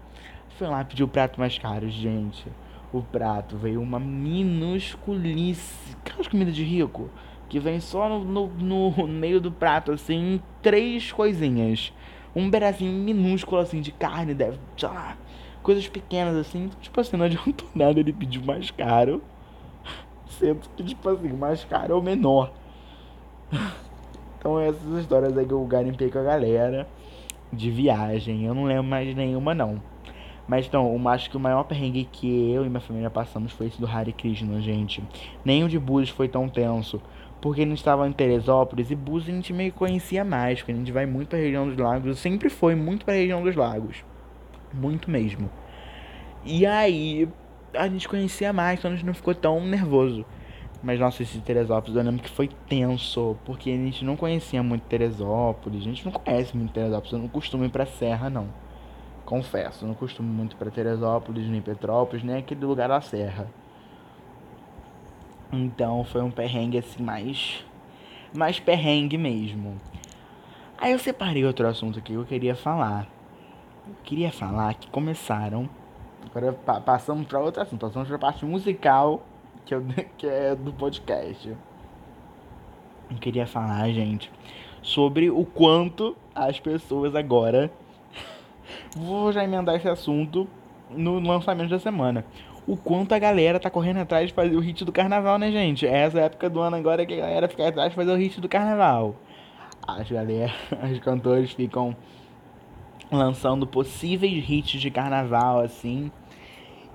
[0.58, 2.46] Foi lá pedir o prato mais caro, gente.
[2.94, 5.96] O prato veio uma minusculice.
[6.02, 7.10] Aquelas comidas de rico.
[7.50, 11.92] Que vem só no, no, no meio do prato, assim, três coisinhas
[12.36, 15.17] um pedacinho minúsculo assim de carne, deve, sei lá,
[15.62, 16.70] coisas pequenas assim.
[16.82, 19.22] Tipo assim, não adiantou nada ele pedir mais caro.
[20.30, 22.52] Sendo que, tipo assim, mais caro é o menor.
[24.38, 26.88] Então essas histórias aí que eu garimpei com a galera
[27.52, 28.46] de viagem.
[28.46, 29.82] Eu não lembro mais nenhuma não.
[30.48, 33.67] Mas então, eu acho que o maior perrengue que eu e minha família passamos foi
[33.67, 35.04] esse do Hare Krishna, gente.
[35.46, 37.02] Nem o de Búzios foi tão tenso
[37.42, 40.76] porque a gente estava em Teresópolis e Búzios a gente meio conhecia mais, porque a
[40.76, 43.56] gente vai muito para a região dos lagos, sempre foi muito para a região dos
[43.56, 44.06] lagos,
[44.72, 45.50] muito mesmo.
[46.46, 47.28] E aí
[47.74, 50.24] a gente conhecia mais, então a gente não ficou tão nervoso.
[50.84, 54.84] Mas nossa, esse Teresópolis eu lembro que foi tenso, porque a gente não conhecia muito
[54.84, 58.48] Teresópolis, a gente não conhece muito Teresópolis, eu não costumo ir pra Serra não.
[59.26, 63.48] Confesso, eu não costumo muito para Teresópolis, nem Petrópolis, nem aquele lugar da Serra.
[65.52, 67.66] Então foi um perrengue assim mais
[68.34, 69.78] mais perrengue mesmo.
[70.78, 73.08] Aí eu separei outro assunto que eu queria falar.
[73.88, 75.70] Eu queria falar que começaram
[76.34, 79.22] agora passamos para outro assunto, passamos para a parte musical
[79.66, 79.84] que, eu,
[80.18, 81.56] que é do podcast.
[83.10, 84.32] Eu queria falar, gente,
[84.82, 87.72] sobre o quanto as pessoas agora.
[88.96, 90.48] Vou já emendar esse assunto
[90.90, 92.26] no lançamento da semana.
[92.67, 95.86] O quanto a galera tá correndo atrás de fazer o hit do carnaval, né, gente?
[95.88, 98.39] É essa época do ano agora que a galera fica atrás de fazer o hit
[98.39, 99.15] do carnaval.
[99.88, 100.54] As galera,
[100.91, 101.95] os cantores ficam
[103.12, 106.12] lançando possíveis hits de carnaval, assim.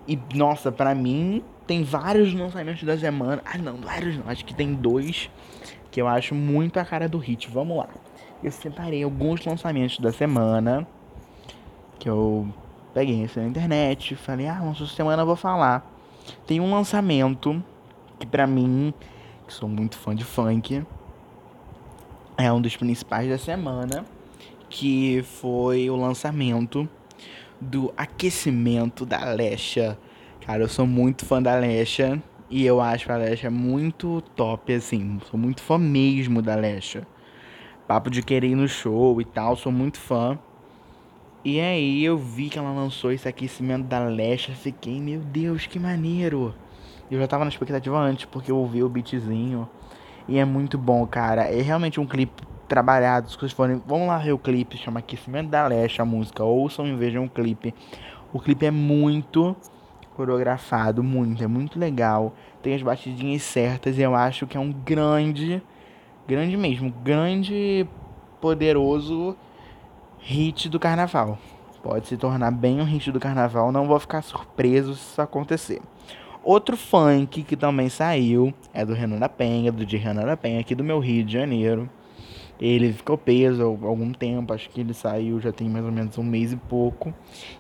[0.09, 3.42] E, nossa, pra mim, tem vários lançamentos da semana.
[3.44, 4.29] Ah, não, vários não.
[4.29, 5.29] Acho que tem dois
[5.90, 7.50] que eu acho muito a cara do hit.
[7.50, 7.88] Vamos lá.
[8.42, 10.87] Eu separei alguns lançamentos da semana
[11.98, 12.48] que eu
[12.97, 14.17] peguei isso na internet.
[14.17, 15.87] Falei, ah, essa semana eu vou falar.
[16.47, 17.63] Tem um lançamento
[18.19, 18.95] que pra mim,
[19.47, 20.83] que sou muito fã de funk,
[22.39, 24.07] é um dos principais da semana,
[24.71, 26.89] que foi o lançamento
[27.61, 29.99] do aquecimento da Lesha
[30.47, 32.23] Cara, eu sou muito fã da Lesha.
[32.49, 35.19] E eu acho a Lesha muito top, assim.
[35.29, 37.05] Sou muito fã mesmo da Lesha.
[37.89, 40.39] Papo de querer ir no show e tal, sou muito fã.
[41.49, 44.51] E aí eu vi que ela lançou esse aquecimento da Lesha.
[44.51, 46.53] Fiquei, meu Deus, que maneiro.
[47.09, 49.69] Eu já tava na expectativa antes, porque eu ouvi o beatzinho.
[50.27, 51.43] E é muito bom, cara.
[51.43, 53.31] É realmente um clipe trabalhado.
[53.31, 56.43] Se vocês forem, vamos lá ver o clipe, chama Aquecimento da Lesha a música.
[56.43, 57.73] Ouçam e vejam o clipe.
[58.33, 59.55] O clipe é muito
[60.17, 62.35] coreografado muito, é muito legal.
[62.61, 65.63] Tem as batidinhas certas e eu acho que é um grande,
[66.27, 67.87] grande mesmo, grande,
[68.41, 69.37] poderoso
[70.29, 71.39] hit do carnaval.
[71.85, 75.81] Pode se tornar bem um hit do carnaval, não vou ficar surpreso se isso acontecer.
[76.43, 80.59] Outro funk que também saiu é do Renan da Penha, do de Renan da Penha,
[80.59, 81.89] aqui do meu Rio de Janeiro.
[82.61, 86.19] Ele ficou preso há algum tempo, acho que ele saiu já tem mais ou menos
[86.19, 87.15] um mês e pouco.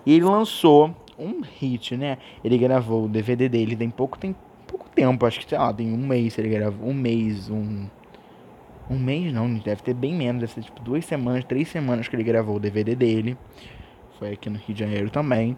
[0.04, 2.18] E ele lançou um hit, né?
[2.42, 4.34] Ele gravou o DVD dele tem pouco, tem
[4.66, 7.86] pouco tempo, acho que sei lá, tem um mês ele gravou, um mês, um
[8.88, 12.16] um mês não, deve ter bem menos, deve ser tipo duas semanas, três semanas que
[12.16, 13.36] ele gravou o DVD dele.
[14.18, 15.56] Foi aqui no Rio de Janeiro também.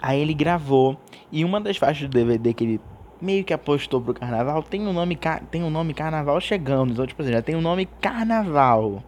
[0.00, 0.98] Aí ele gravou
[1.30, 2.80] e uma das faixas do DVD que ele
[3.20, 5.18] meio que apostou pro carnaval tem o um nome
[5.50, 9.02] tem o um nome carnaval chegando, então tipo assim, já tem o um nome carnaval.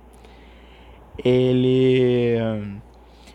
[1.25, 2.37] Ele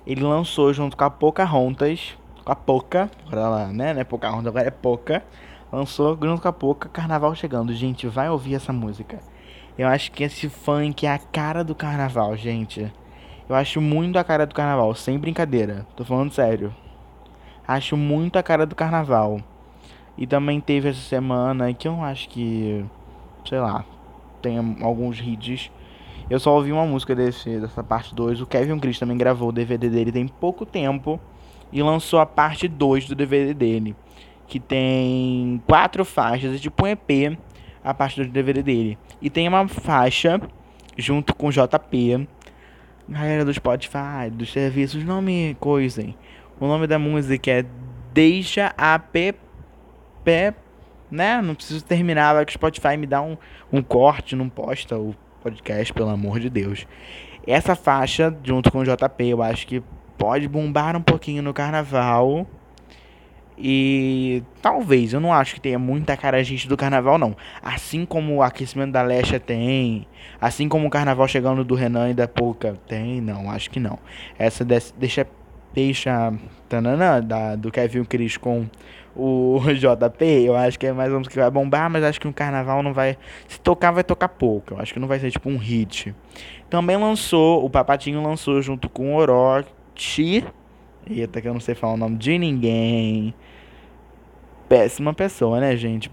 [0.05, 4.47] ele lançou junto com a Pocahontas, com a Poca, agora lá, né, não é Pocahontas,
[4.47, 5.23] agora é Poca,
[5.71, 7.73] lançou junto com a Poca Carnaval Chegando.
[7.73, 9.19] Gente, vai ouvir essa música.
[9.77, 12.91] Eu acho que esse funk é a cara do carnaval, gente.
[13.47, 15.85] Eu acho muito a cara do carnaval, sem brincadeira.
[15.95, 16.73] Tô falando sério.
[17.67, 19.39] Acho muito a cara do carnaval.
[20.17, 22.83] E também teve essa semana que eu acho que,
[23.45, 23.85] sei lá,
[24.41, 25.69] tem alguns hits
[26.29, 28.41] eu só ouvi uma música desse, dessa parte 2.
[28.41, 31.19] O Kevin Chris também gravou o DVD dele tem pouco tempo
[31.71, 33.95] e lançou a parte 2 do DVD dele,
[34.47, 37.37] que tem quatro faixas, é tipo um EP,
[37.83, 38.97] a parte do DVD dele.
[39.21, 40.41] E tem uma faixa
[40.97, 42.27] junto com JP.
[43.09, 46.15] Galera do Spotify, dos serviços, não me coisem.
[46.59, 47.65] O nome da música é
[48.13, 50.55] Deixa a PP,
[51.11, 51.39] né?
[51.39, 53.37] Não preciso terminar, vai que o Spotify me dá um,
[53.71, 56.87] um corte, não posta o podcast, pelo amor de Deus.
[57.45, 59.83] Essa faixa, junto com o JP, eu acho que
[60.17, 62.47] pode bombar um pouquinho no carnaval.
[63.57, 67.35] E talvez, eu não acho que tenha muita cara gente do carnaval, não.
[67.61, 70.05] Assim como o aquecimento da Lesha tem,
[70.39, 73.97] assim como o carnaval chegando do Renan e da Pouca tem, não, acho que não.
[74.37, 75.25] Essa deixa
[75.73, 76.33] deixa
[76.67, 78.67] tanana, da, do Kevin Cris com
[79.15, 82.27] o JP, eu acho que é mais ou menos que vai bombar, mas acho que
[82.27, 83.17] no carnaval não vai.
[83.47, 84.73] Se tocar, vai tocar pouco.
[84.73, 86.15] Eu acho que não vai ser tipo um hit.
[86.69, 90.45] Também lançou, o Papatinho lançou junto com o Orochi.
[91.09, 93.33] Eita, que eu não sei falar o nome de ninguém.
[94.69, 96.11] Péssima pessoa, né, gente?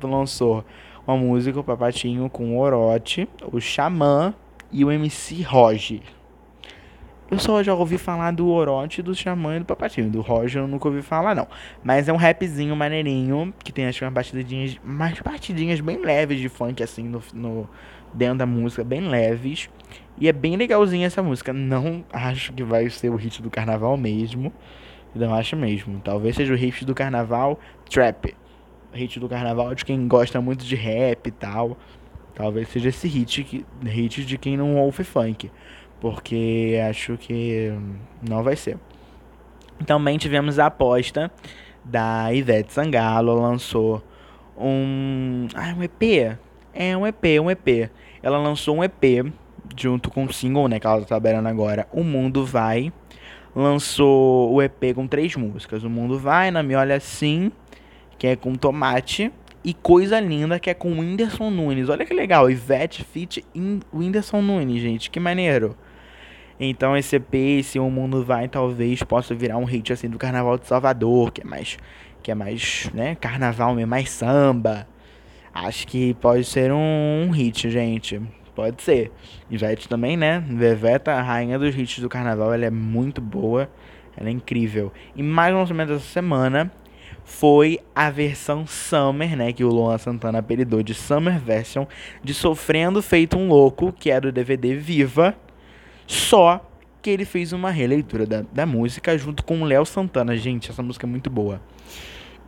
[0.00, 0.64] Lançou
[1.06, 4.32] uma música, o Papatinho com o Orochi, o Xamã
[4.70, 6.02] e o MC Roger.
[7.28, 10.08] Eu só já ouvi falar do Orochi, do Xamã e do Papatinho.
[10.08, 11.48] Do Roger eu nunca ouvi falar, não.
[11.82, 16.48] Mas é um rapzinho maneirinho, que tem acho umas batidinhas, mais batidinhas bem leves de
[16.48, 17.68] funk, assim, no, no,
[18.14, 19.68] dentro da música, bem leves.
[20.16, 21.52] E é bem legalzinha essa música.
[21.52, 24.52] Não acho que vai ser o hit do carnaval mesmo.
[25.18, 26.00] Não acho mesmo.
[26.00, 27.58] Talvez seja o hit do carnaval
[27.90, 28.34] Trap.
[28.92, 31.76] hit do carnaval de quem gosta muito de rap e tal.
[32.34, 35.50] Talvez seja esse hit, que, hit de quem não ouve funk.
[36.00, 37.72] Porque acho que
[38.28, 38.78] não vai ser.
[39.86, 41.30] Também tivemos a aposta
[41.84, 44.02] da Ivete Sangalo, lançou
[44.56, 45.48] um.
[45.54, 46.36] Ah, um EP?
[46.74, 47.90] É um EP, um EP.
[48.22, 49.32] Ela lançou um EP
[49.76, 52.92] junto com o single, né, que ela tá trabalhando agora, O Mundo Vai.
[53.56, 55.82] Lançou o EP com três músicas.
[55.82, 57.50] O Mundo Vai, Na Me Olha Assim,
[58.18, 59.32] que é com Tomate.
[59.64, 61.88] E Coisa Linda, que é com Whindersson Nunes.
[61.88, 65.74] Olha que legal, Ivete Fit in Whindersson Nunes, gente, que maneiro.
[66.60, 70.58] Então esse EP, esse O Mundo Vai, talvez possa virar um hit assim do Carnaval
[70.58, 71.78] de Salvador, que é mais,
[72.22, 74.86] que é mais, né, carnaval mesmo, mais samba.
[75.52, 78.20] Acho que pode ser um, um hit, gente.
[78.56, 79.12] Pode ser.
[79.50, 80.42] Ivete também, né?
[80.48, 83.68] Veveta, a rainha dos hits do carnaval, ela é muito boa.
[84.16, 84.90] Ela é incrível.
[85.14, 86.72] E mais um lançamento dessa semana
[87.22, 89.52] foi a versão Summer, né?
[89.52, 91.84] Que o Luan Santana apelidou de Summer Version,
[92.24, 95.36] de Sofrendo Feito um Louco, que é do DVD Viva.
[96.06, 96.66] Só
[97.02, 100.34] que ele fez uma releitura da, da música junto com o Léo Santana.
[100.34, 101.60] Gente, essa música é muito boa.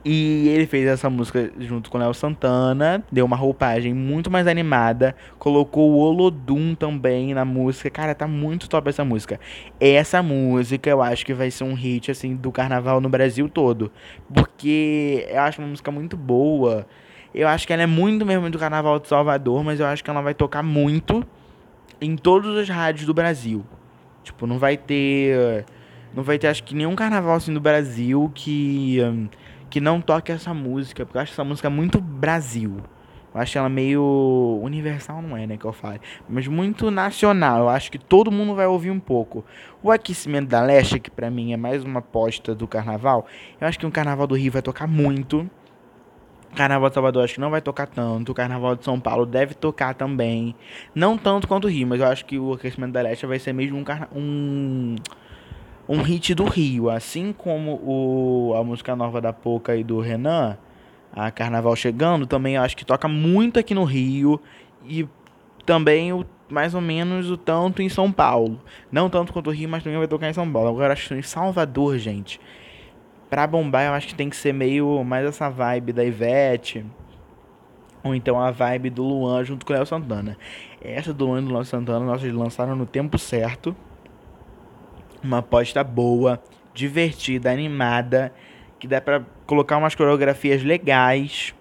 [0.05, 5.15] E ele fez essa música junto com Léo Santana, deu uma roupagem muito mais animada,
[5.39, 7.91] colocou o Olodum também na música.
[7.91, 9.41] Cara, tá muito top essa música.
[9.81, 13.91] Essa música eu acho que vai ser um hit assim do carnaval no Brasil todo,
[14.33, 16.87] porque eu acho uma música muito boa.
[17.35, 20.11] Eu acho que ela é muito mesmo do carnaval de Salvador, mas eu acho que
[20.11, 21.27] ela vai tocar muito
[22.01, 23.65] em todas as rádios do Brasil.
[24.23, 25.65] Tipo, não vai ter.
[26.15, 28.99] Não vai ter, acho que, nenhum carnaval assim do Brasil que.
[29.71, 31.05] Que não toque essa música.
[31.05, 32.77] Porque eu acho essa música muito Brasil.
[33.35, 36.01] Eu acho ela meio universal, não é, né, que eu falo.
[36.29, 37.61] Mas muito nacional.
[37.61, 39.45] Eu acho que todo mundo vai ouvir um pouco.
[39.83, 43.27] O aquecimento da Leste, que pra mim é mais uma aposta do carnaval.
[43.61, 45.49] Eu acho que o carnaval do Rio vai tocar muito.
[46.55, 48.33] Carnaval de Salvador acho que não vai tocar tanto.
[48.33, 50.55] O Carnaval de São Paulo deve tocar também.
[50.95, 53.53] Não tanto quanto o Rio, mas eu acho que o aquecimento da Leste vai ser
[53.53, 53.85] mesmo um,
[54.19, 54.97] um,
[55.89, 56.91] um hit do Rio.
[56.91, 60.59] Assim como o, a música nova da Poca e do Renan,
[61.13, 64.41] a Carnaval Chegando, também acho que toca muito aqui no Rio.
[64.85, 65.09] E
[65.65, 68.61] também o, mais ou menos o tanto em São Paulo.
[68.93, 70.69] Não tanto quanto o Rio, mas também vai tocar em São Paulo.
[70.69, 72.41] Agora acho que em Salvador, gente
[73.29, 76.85] pra bombar, eu acho que tem que ser meio mais essa vibe da Ivete.
[78.03, 80.37] Ou então a vibe do Luan junto com o Léo Santana.
[80.81, 83.77] Essa do Luan e do Léo Santana, nós lançaram no tempo certo.
[85.23, 86.43] Uma aposta boa,
[86.75, 88.33] divertida, animada.
[88.79, 91.55] Que dá pra colocar umas coreografias legais.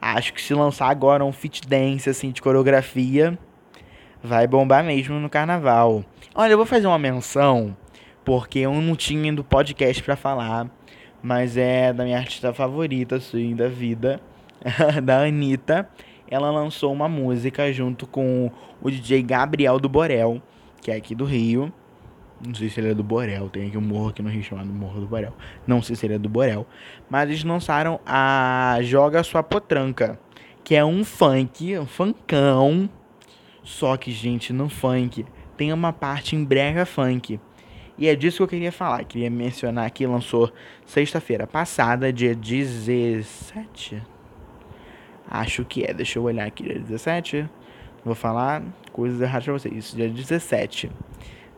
[0.00, 3.38] Acho que se lançar agora um fit dance assim de coreografia,
[4.22, 6.04] vai bombar mesmo no carnaval.
[6.34, 7.76] Olha, eu vou fazer uma menção
[8.24, 10.70] porque eu não tinha do podcast para falar,
[11.22, 14.20] mas é da minha artista favorita, assim, da vida,
[15.02, 15.88] da Anitta.
[16.28, 20.40] Ela lançou uma música junto com o DJ Gabriel do Borel,
[20.80, 21.72] que é aqui do Rio.
[22.44, 24.68] Não sei se ele é do Borel, tem aqui um morro aqui no Rio chamado
[24.68, 25.32] Morro do Borel.
[25.66, 26.66] Não sei se ele é do Borel.
[27.08, 30.18] Mas eles lançaram a Joga Sua Potranca,
[30.64, 32.90] que é um funk, um funkão.
[33.62, 35.24] Só que, gente, no funk
[35.56, 37.38] tem uma parte em brega funk.
[37.96, 39.04] E é disso que eu queria falar.
[39.04, 40.52] Queria mencionar que lançou
[40.84, 44.02] sexta-feira passada, dia 17.
[45.30, 45.94] Acho que é.
[45.94, 47.48] Deixa eu olhar aqui, dia 17.
[48.04, 49.74] Vou falar coisas erradas pra vocês.
[49.74, 50.90] Isso, dia 17.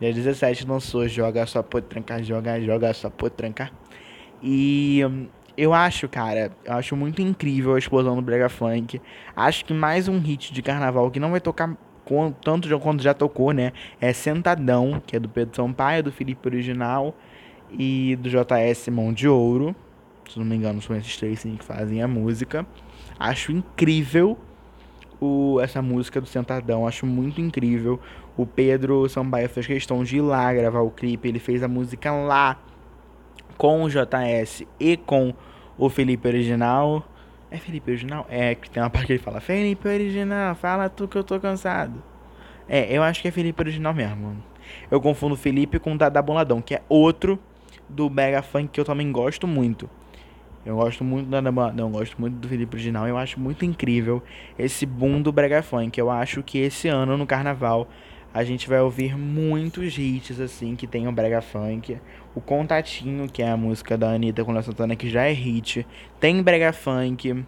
[0.00, 3.70] Dia 17 lançou Joga Só Potranca, Joga, Joga Só Potranca.
[4.42, 5.26] E hum,
[5.56, 9.00] eu acho, cara, eu acho muito incrível a explosão do Brega Funk.
[9.36, 11.76] Acho que mais um hit de carnaval que não vai tocar
[12.42, 13.72] tanto quanto já tocou, né?
[14.00, 17.14] É Sentadão, que é do Pedro Sampaio, do Felipe Original
[17.70, 19.74] e do JS Mão de Ouro.
[20.28, 22.66] Se não me engano, são esses três sim, que fazem a música.
[23.18, 24.38] Acho incrível
[25.20, 28.00] o, essa música do Sentadão, acho muito incrível.
[28.36, 32.10] O Pedro Sampaio fez questão de ir lá gravar o clipe, ele fez a música
[32.12, 32.58] lá
[33.56, 35.32] com o JS e com
[35.78, 37.06] o Felipe Original.
[37.50, 38.26] É Felipe Original?
[38.28, 41.38] É, que tem uma parte que ele fala, Felipe Original, fala tu que eu tô
[41.38, 42.02] cansado.
[42.68, 44.42] É, eu acho que é Felipe Original mesmo.
[44.90, 47.38] Eu confundo Felipe com Dada Boladão, que é outro
[47.88, 49.88] do Mega Funk que eu também gosto muito.
[50.64, 53.06] Eu gosto muito Dada Boladão, gosto muito do Felipe Original.
[53.06, 54.22] Eu acho muito incrível
[54.58, 55.98] esse boom do Brega Funk.
[55.98, 57.86] Eu acho que esse ano no Carnaval
[58.34, 61.96] a gente vai ouvir muitos hits assim que tem o brega funk.
[62.34, 65.86] O Contatinho, que é a música da Anitta com a Santana, que já é hit.
[66.18, 67.44] Tem brega funk.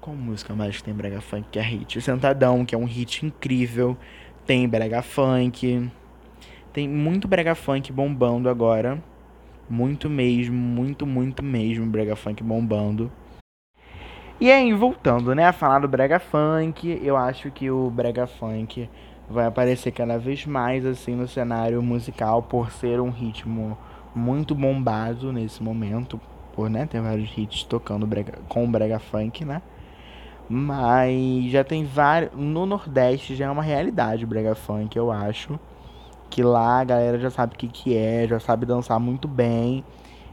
[0.00, 1.98] Qual música mais que tem brega funk que é hit?
[1.98, 3.96] O Sentadão, que é um hit incrível.
[4.46, 5.90] Tem brega funk.
[6.72, 9.02] Tem muito brega funk bombando agora.
[9.68, 13.10] Muito mesmo, muito, muito mesmo brega funk bombando.
[14.40, 18.88] E aí, voltando, né, a falar do brega funk, eu acho que o brega funk
[19.28, 23.76] vai aparecer cada vez mais assim no cenário musical por ser um ritmo
[24.14, 26.20] muito bombado nesse momento,
[26.52, 29.60] por né, ter vários hits tocando brega, com brega funk, né?
[30.48, 32.32] Mas já tem vários.
[32.34, 35.58] No Nordeste já é uma realidade o brega funk, eu acho.
[36.28, 39.84] Que lá a galera já sabe o que, que é, já sabe dançar muito bem.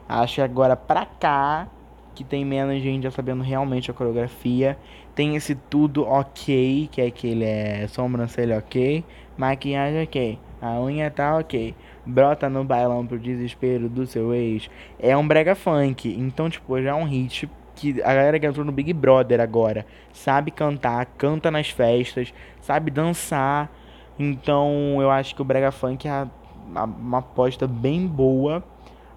[0.08, 1.68] Acho que agora pra cá,
[2.14, 4.78] que tem menos gente já sabendo realmente a coreografia.
[5.16, 9.04] Tem esse tudo ok, que é aquele é sobrancelha ok,
[9.38, 11.76] maquiagem ok, a unha tá ok.
[12.06, 14.70] Brota no bailão pro desespero do seu ex.
[15.00, 16.10] É um brega funk.
[16.18, 19.86] Então, tipo, já é um hit que a galera que entrou no Big Brother agora
[20.14, 23.72] sabe cantar, canta nas festas, sabe dançar.
[24.20, 26.28] Então eu acho que o Brega Funk é
[26.68, 28.64] uma aposta bem boa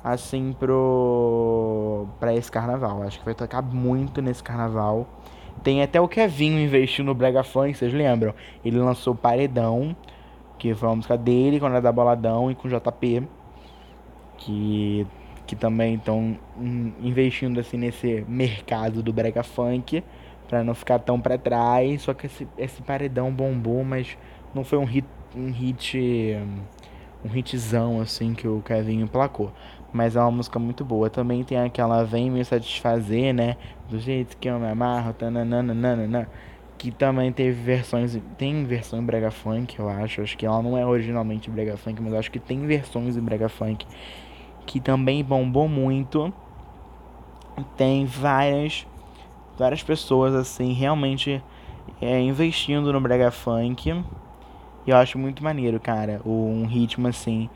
[0.05, 3.03] assim pro para esse carnaval.
[3.03, 5.09] Acho que vai tocar muito nesse carnaval.
[5.63, 8.35] Tem até o Kevin investindo no Brega Funk, vocês lembram?
[8.65, 9.97] Ele lançou Paredão,
[10.59, 13.27] que foi uma música dele quando era da Boladão e com JP,
[14.37, 15.07] que
[15.47, 16.39] que também estão
[17.03, 20.03] investindo assim nesse mercado do brega funk
[20.49, 22.03] para não ficar tão para trás.
[22.03, 24.17] Só que esse, esse paredão bombou, mas
[24.55, 26.39] não foi um hit, um hit,
[27.25, 29.53] um hitzão assim que o Kevin emplacou.
[29.93, 31.09] Mas é uma música muito boa.
[31.09, 33.57] Também tem aquela Vem Me Satisfazer, né?
[33.89, 36.29] Do jeito que eu me amarro, tananana,
[36.77, 40.21] que também teve versões, tem versão em brega funk, eu acho.
[40.21, 43.49] Acho que ela não é originalmente brega funk, mas acho que tem versões em brega
[43.49, 43.87] funk
[44.67, 46.33] que também bombou muito.
[47.77, 48.87] Tem várias
[49.57, 51.41] várias pessoas assim realmente
[52.01, 54.05] é, investindo no brega funk.
[54.87, 57.49] E eu acho muito maneiro, cara, um ritmo assim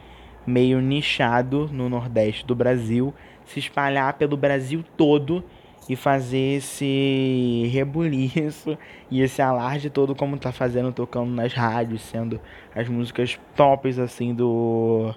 [0.46, 3.12] meio nichado no nordeste do Brasil,
[3.44, 5.44] se espalhar pelo Brasil todo
[5.88, 8.76] e fazer esse rebuliço
[9.10, 12.40] e esse alarde todo como tá fazendo tocando nas rádios, sendo
[12.74, 15.14] as músicas tops assim do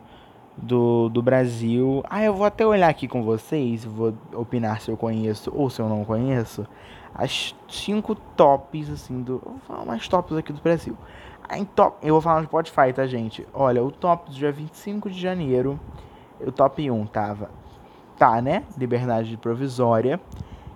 [0.58, 2.04] do, do Brasil.
[2.10, 5.82] Ah, eu vou até olhar aqui com vocês, vou opinar se eu conheço ou se
[5.82, 6.68] eu não conheço.
[7.14, 9.42] As cinco tops, assim, do.
[9.44, 10.98] Vou falar mais tops aqui do Brasil.
[11.54, 13.46] Em top, eu vou falar no Spotify, tá, gente?
[13.54, 15.78] Olha, o top do dia 25 de janeiro,
[16.40, 17.50] o top 1 tava.
[18.18, 18.64] Tá, né?
[18.78, 20.18] Liberdade Provisória,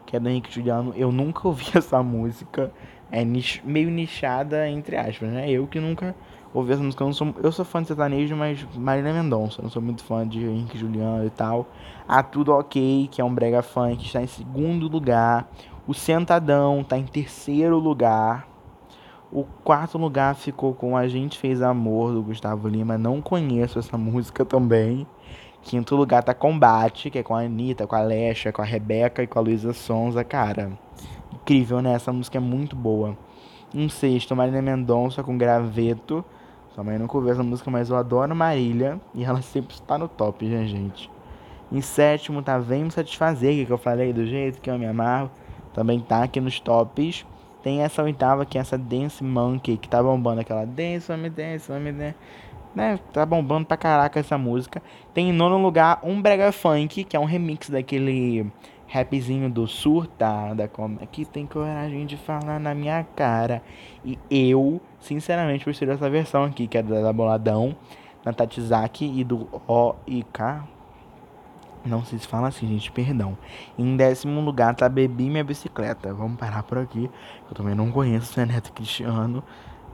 [0.06, 0.94] que é do Henrique Juliano.
[0.94, 2.74] Eu nunca ouvi essa música.
[3.10, 5.50] É nicho, meio nichada, entre aspas, né?
[5.50, 6.14] Eu que nunca
[6.54, 7.06] ouvi essa música.
[7.06, 9.62] Eu, sou, eu sou fã de sertanejo, mas Marina Mendonça.
[9.62, 11.68] Não sou muito fã de Henrique Juliano e tal.
[12.06, 15.50] A Tudo Ok, que é um brega funk, está em segundo lugar.
[15.88, 18.55] O Sentadão está em terceiro lugar.
[19.36, 22.98] O quarto lugar ficou com A Gente Fez Amor, do Gustavo Lima.
[22.98, 25.06] Não conheço essa música também.
[25.62, 29.22] Quinto lugar tá Combate, que é com a Anitta, com a Lesha, com a Rebeca
[29.22, 30.24] e com a Luísa Sonza.
[30.24, 30.72] Cara,
[31.34, 31.96] incrível, né?
[31.96, 33.18] Essa música é muito boa.
[33.74, 36.24] Em sexto, Marina Mendonça com Graveto.
[36.74, 39.02] Também nunca ouvi essa música, mas eu adoro Marília.
[39.14, 41.12] E ela sempre está no top, né, gente?
[41.70, 45.30] Em sétimo tá Vem Me Satisfazer, que eu falei do jeito que eu me amarro.
[45.74, 47.26] Também tá aqui nos tops.
[47.66, 51.72] Tem essa oitava, que é essa Dance Monkey, que tá bombando aquela Dance, me dance,
[51.72, 52.16] me dance.
[52.76, 53.00] Né?
[53.12, 54.84] Tá bombando pra caraca essa música.
[55.16, 58.46] Tem em nono lugar um Brega Funk, que é um remix daquele
[58.88, 63.64] rapzinho do Surta, da como é que tem coragem de falar na minha cara.
[64.04, 67.76] E eu, sinceramente, prefiro essa versão aqui, que é da, da Boladão,
[68.24, 70.64] da Tatizaki e do O e K.
[71.86, 73.38] Não se fala assim, gente, perdão.
[73.78, 76.14] Em décimo lugar tá Bebi Minha Bicicleta.
[76.14, 77.10] Vamos parar por aqui.
[77.48, 79.44] Eu também não conheço o Neto Cristiano.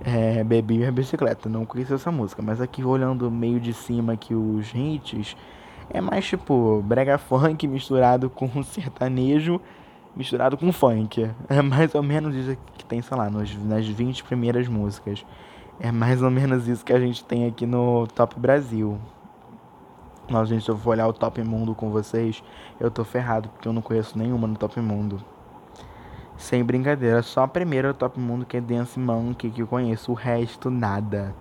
[0.03, 1.49] É, Bebi Minha Bicicleta.
[1.49, 2.41] Não conheço essa música.
[2.41, 5.35] Mas aqui olhando meio de cima aqui os hits
[5.93, 9.59] é mais tipo brega funk misturado com sertanejo
[10.15, 11.29] misturado com funk.
[11.49, 15.25] É mais ou menos isso que tem, sei lá, nos, nas 20 primeiras músicas.
[15.79, 18.99] É mais ou menos isso que a gente tem aqui no Top Brasil.
[20.31, 22.41] Nós, gente, se eu for olhar o Top Mundo com vocês,
[22.79, 25.21] eu tô ferrado, porque eu não conheço nenhuma no Top Mundo.
[26.37, 30.15] Sem brincadeira, só a primeira Top Mundo que é Dance Monkey que eu conheço, o
[30.15, 31.35] resto nada.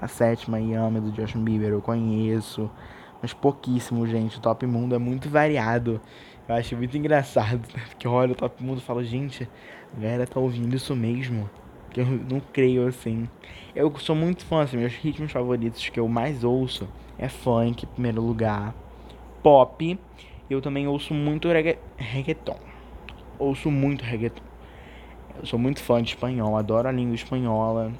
[0.00, 2.68] A sétima Yami do Justin Bieber eu conheço
[3.20, 4.38] mas pouquíssimo, gente.
[4.38, 6.00] O Top Mundo é muito variado.
[6.48, 7.82] Eu acho muito engraçado, né?
[7.88, 9.48] Porque eu olho o Top Mundo e falo, gente,
[9.96, 11.48] a galera tá ouvindo isso mesmo.
[11.90, 13.28] Que eu não creio assim.
[13.74, 17.88] Eu sou muito fã, assim, meus ritmos favoritos que eu mais ouço é funk, em
[17.88, 18.74] primeiro lugar,
[19.42, 19.98] pop.
[20.48, 22.58] Eu também ouço muito regga reggaeton.
[23.38, 24.42] Ouço muito reggaeton.
[25.38, 27.92] Eu sou muito fã de espanhol, adoro a língua espanhola.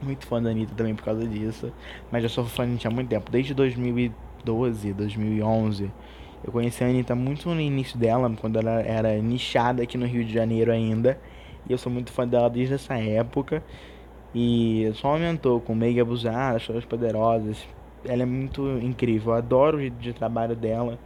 [0.00, 1.72] Muito fã da Anitta também por causa disso.
[2.10, 3.30] Mas já sou fã da Anitta há muito tempo.
[3.30, 5.90] Desde 2012, 2011
[6.44, 10.24] Eu conheci a Anitta muito no início dela, quando ela era nichada aqui no Rio
[10.24, 11.20] de Janeiro ainda.
[11.68, 13.62] E eu sou muito fã dela desde essa época.
[14.34, 17.66] E só aumentou com Meia Abusada, Choras Poderosas.
[18.04, 19.32] Ela é muito incrível.
[19.32, 20.98] Eu adoro o jeito de trabalho dela.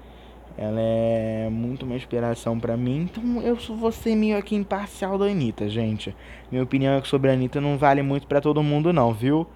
[0.57, 3.09] Ela é muito uma inspiração para mim.
[3.11, 6.15] Então eu vou ser meio aqui imparcial da Anitta, gente.
[6.51, 9.47] Minha opinião é que sobre a Anitta não vale muito para todo mundo, não, viu?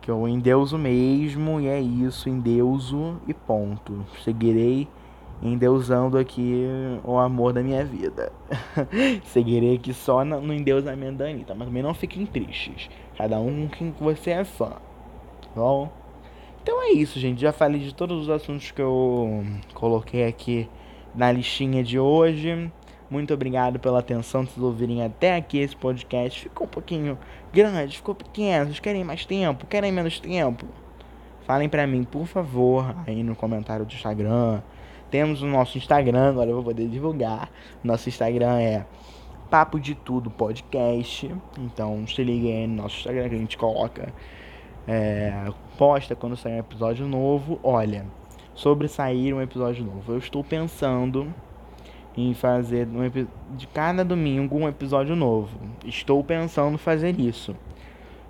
[0.00, 4.04] Que eu endeuso mesmo, e é isso, endeuso e ponto.
[4.24, 4.88] Seguirei
[5.42, 6.66] endeusando aqui
[7.04, 8.32] o amor da minha vida.
[9.24, 12.90] Seguirei aqui só no endeusamento da Anitta, mas também não fiquem tristes.
[13.16, 14.70] Cada um com quem você é fã.
[14.70, 15.90] Tá bom?
[16.62, 17.40] Então é isso, gente.
[17.40, 20.68] Já falei de todos os assuntos que eu coloquei aqui
[21.14, 22.70] na listinha de hoje.
[23.10, 26.42] Muito obrigado pela atenção de vocês ouvirem até aqui esse podcast.
[26.42, 27.18] Ficou um pouquinho
[27.52, 28.66] grande, ficou pequeno.
[28.66, 29.66] Vocês querem mais tempo?
[29.66, 30.66] Querem menos tempo?
[31.44, 34.60] Falem pra mim, por favor, aí no comentário do Instagram.
[35.10, 37.50] Temos o nosso Instagram, agora eu vou poder divulgar.
[37.82, 38.86] Nosso Instagram é
[39.50, 41.34] Papo de Tudo Podcast.
[41.58, 44.12] Então se liguem aí no nosso Instagram que a gente coloca.
[44.86, 47.58] É, posta quando sair um episódio novo.
[47.62, 48.06] Olha,
[48.54, 50.12] sobre sair um episódio novo.
[50.12, 51.34] Eu estou pensando
[52.16, 55.58] em fazer um, de cada domingo um episódio novo.
[55.84, 57.56] Estou pensando fazer isso.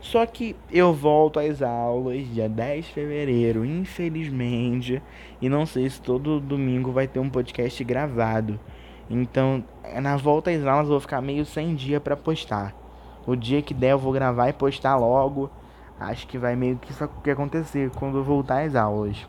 [0.01, 5.03] Só que eu volto às aulas dia 10 de fevereiro, infelizmente,
[5.41, 8.59] e não sei se todo domingo vai ter um podcast gravado.
[9.11, 9.63] Então,
[10.01, 12.75] na volta às aulas eu vou ficar meio sem dia para postar.
[13.27, 15.51] O dia que der eu vou gravar e postar logo.
[15.99, 19.29] Acho que vai meio que isso que acontecer quando eu voltar às aulas.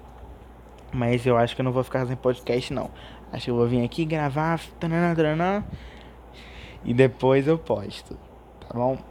[0.93, 2.89] Mas eu acho que eu não vou ficar sem podcast não.
[3.31, 5.63] Acho que eu vou vir aqui gravar taranã, taranã,
[6.85, 8.17] e depois eu posto.
[8.61, 9.10] Tá bom?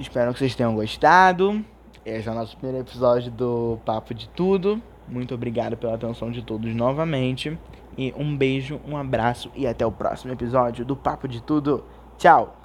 [0.00, 1.62] Espero que vocês tenham gostado.
[2.06, 4.80] Esse é o nosso primeiro episódio do Papo de Tudo.
[5.06, 7.58] Muito obrigado pela atenção de todos novamente.
[7.98, 11.84] E um beijo, um abraço e até o próximo episódio do Papo de Tudo.
[12.16, 12.59] Tchau!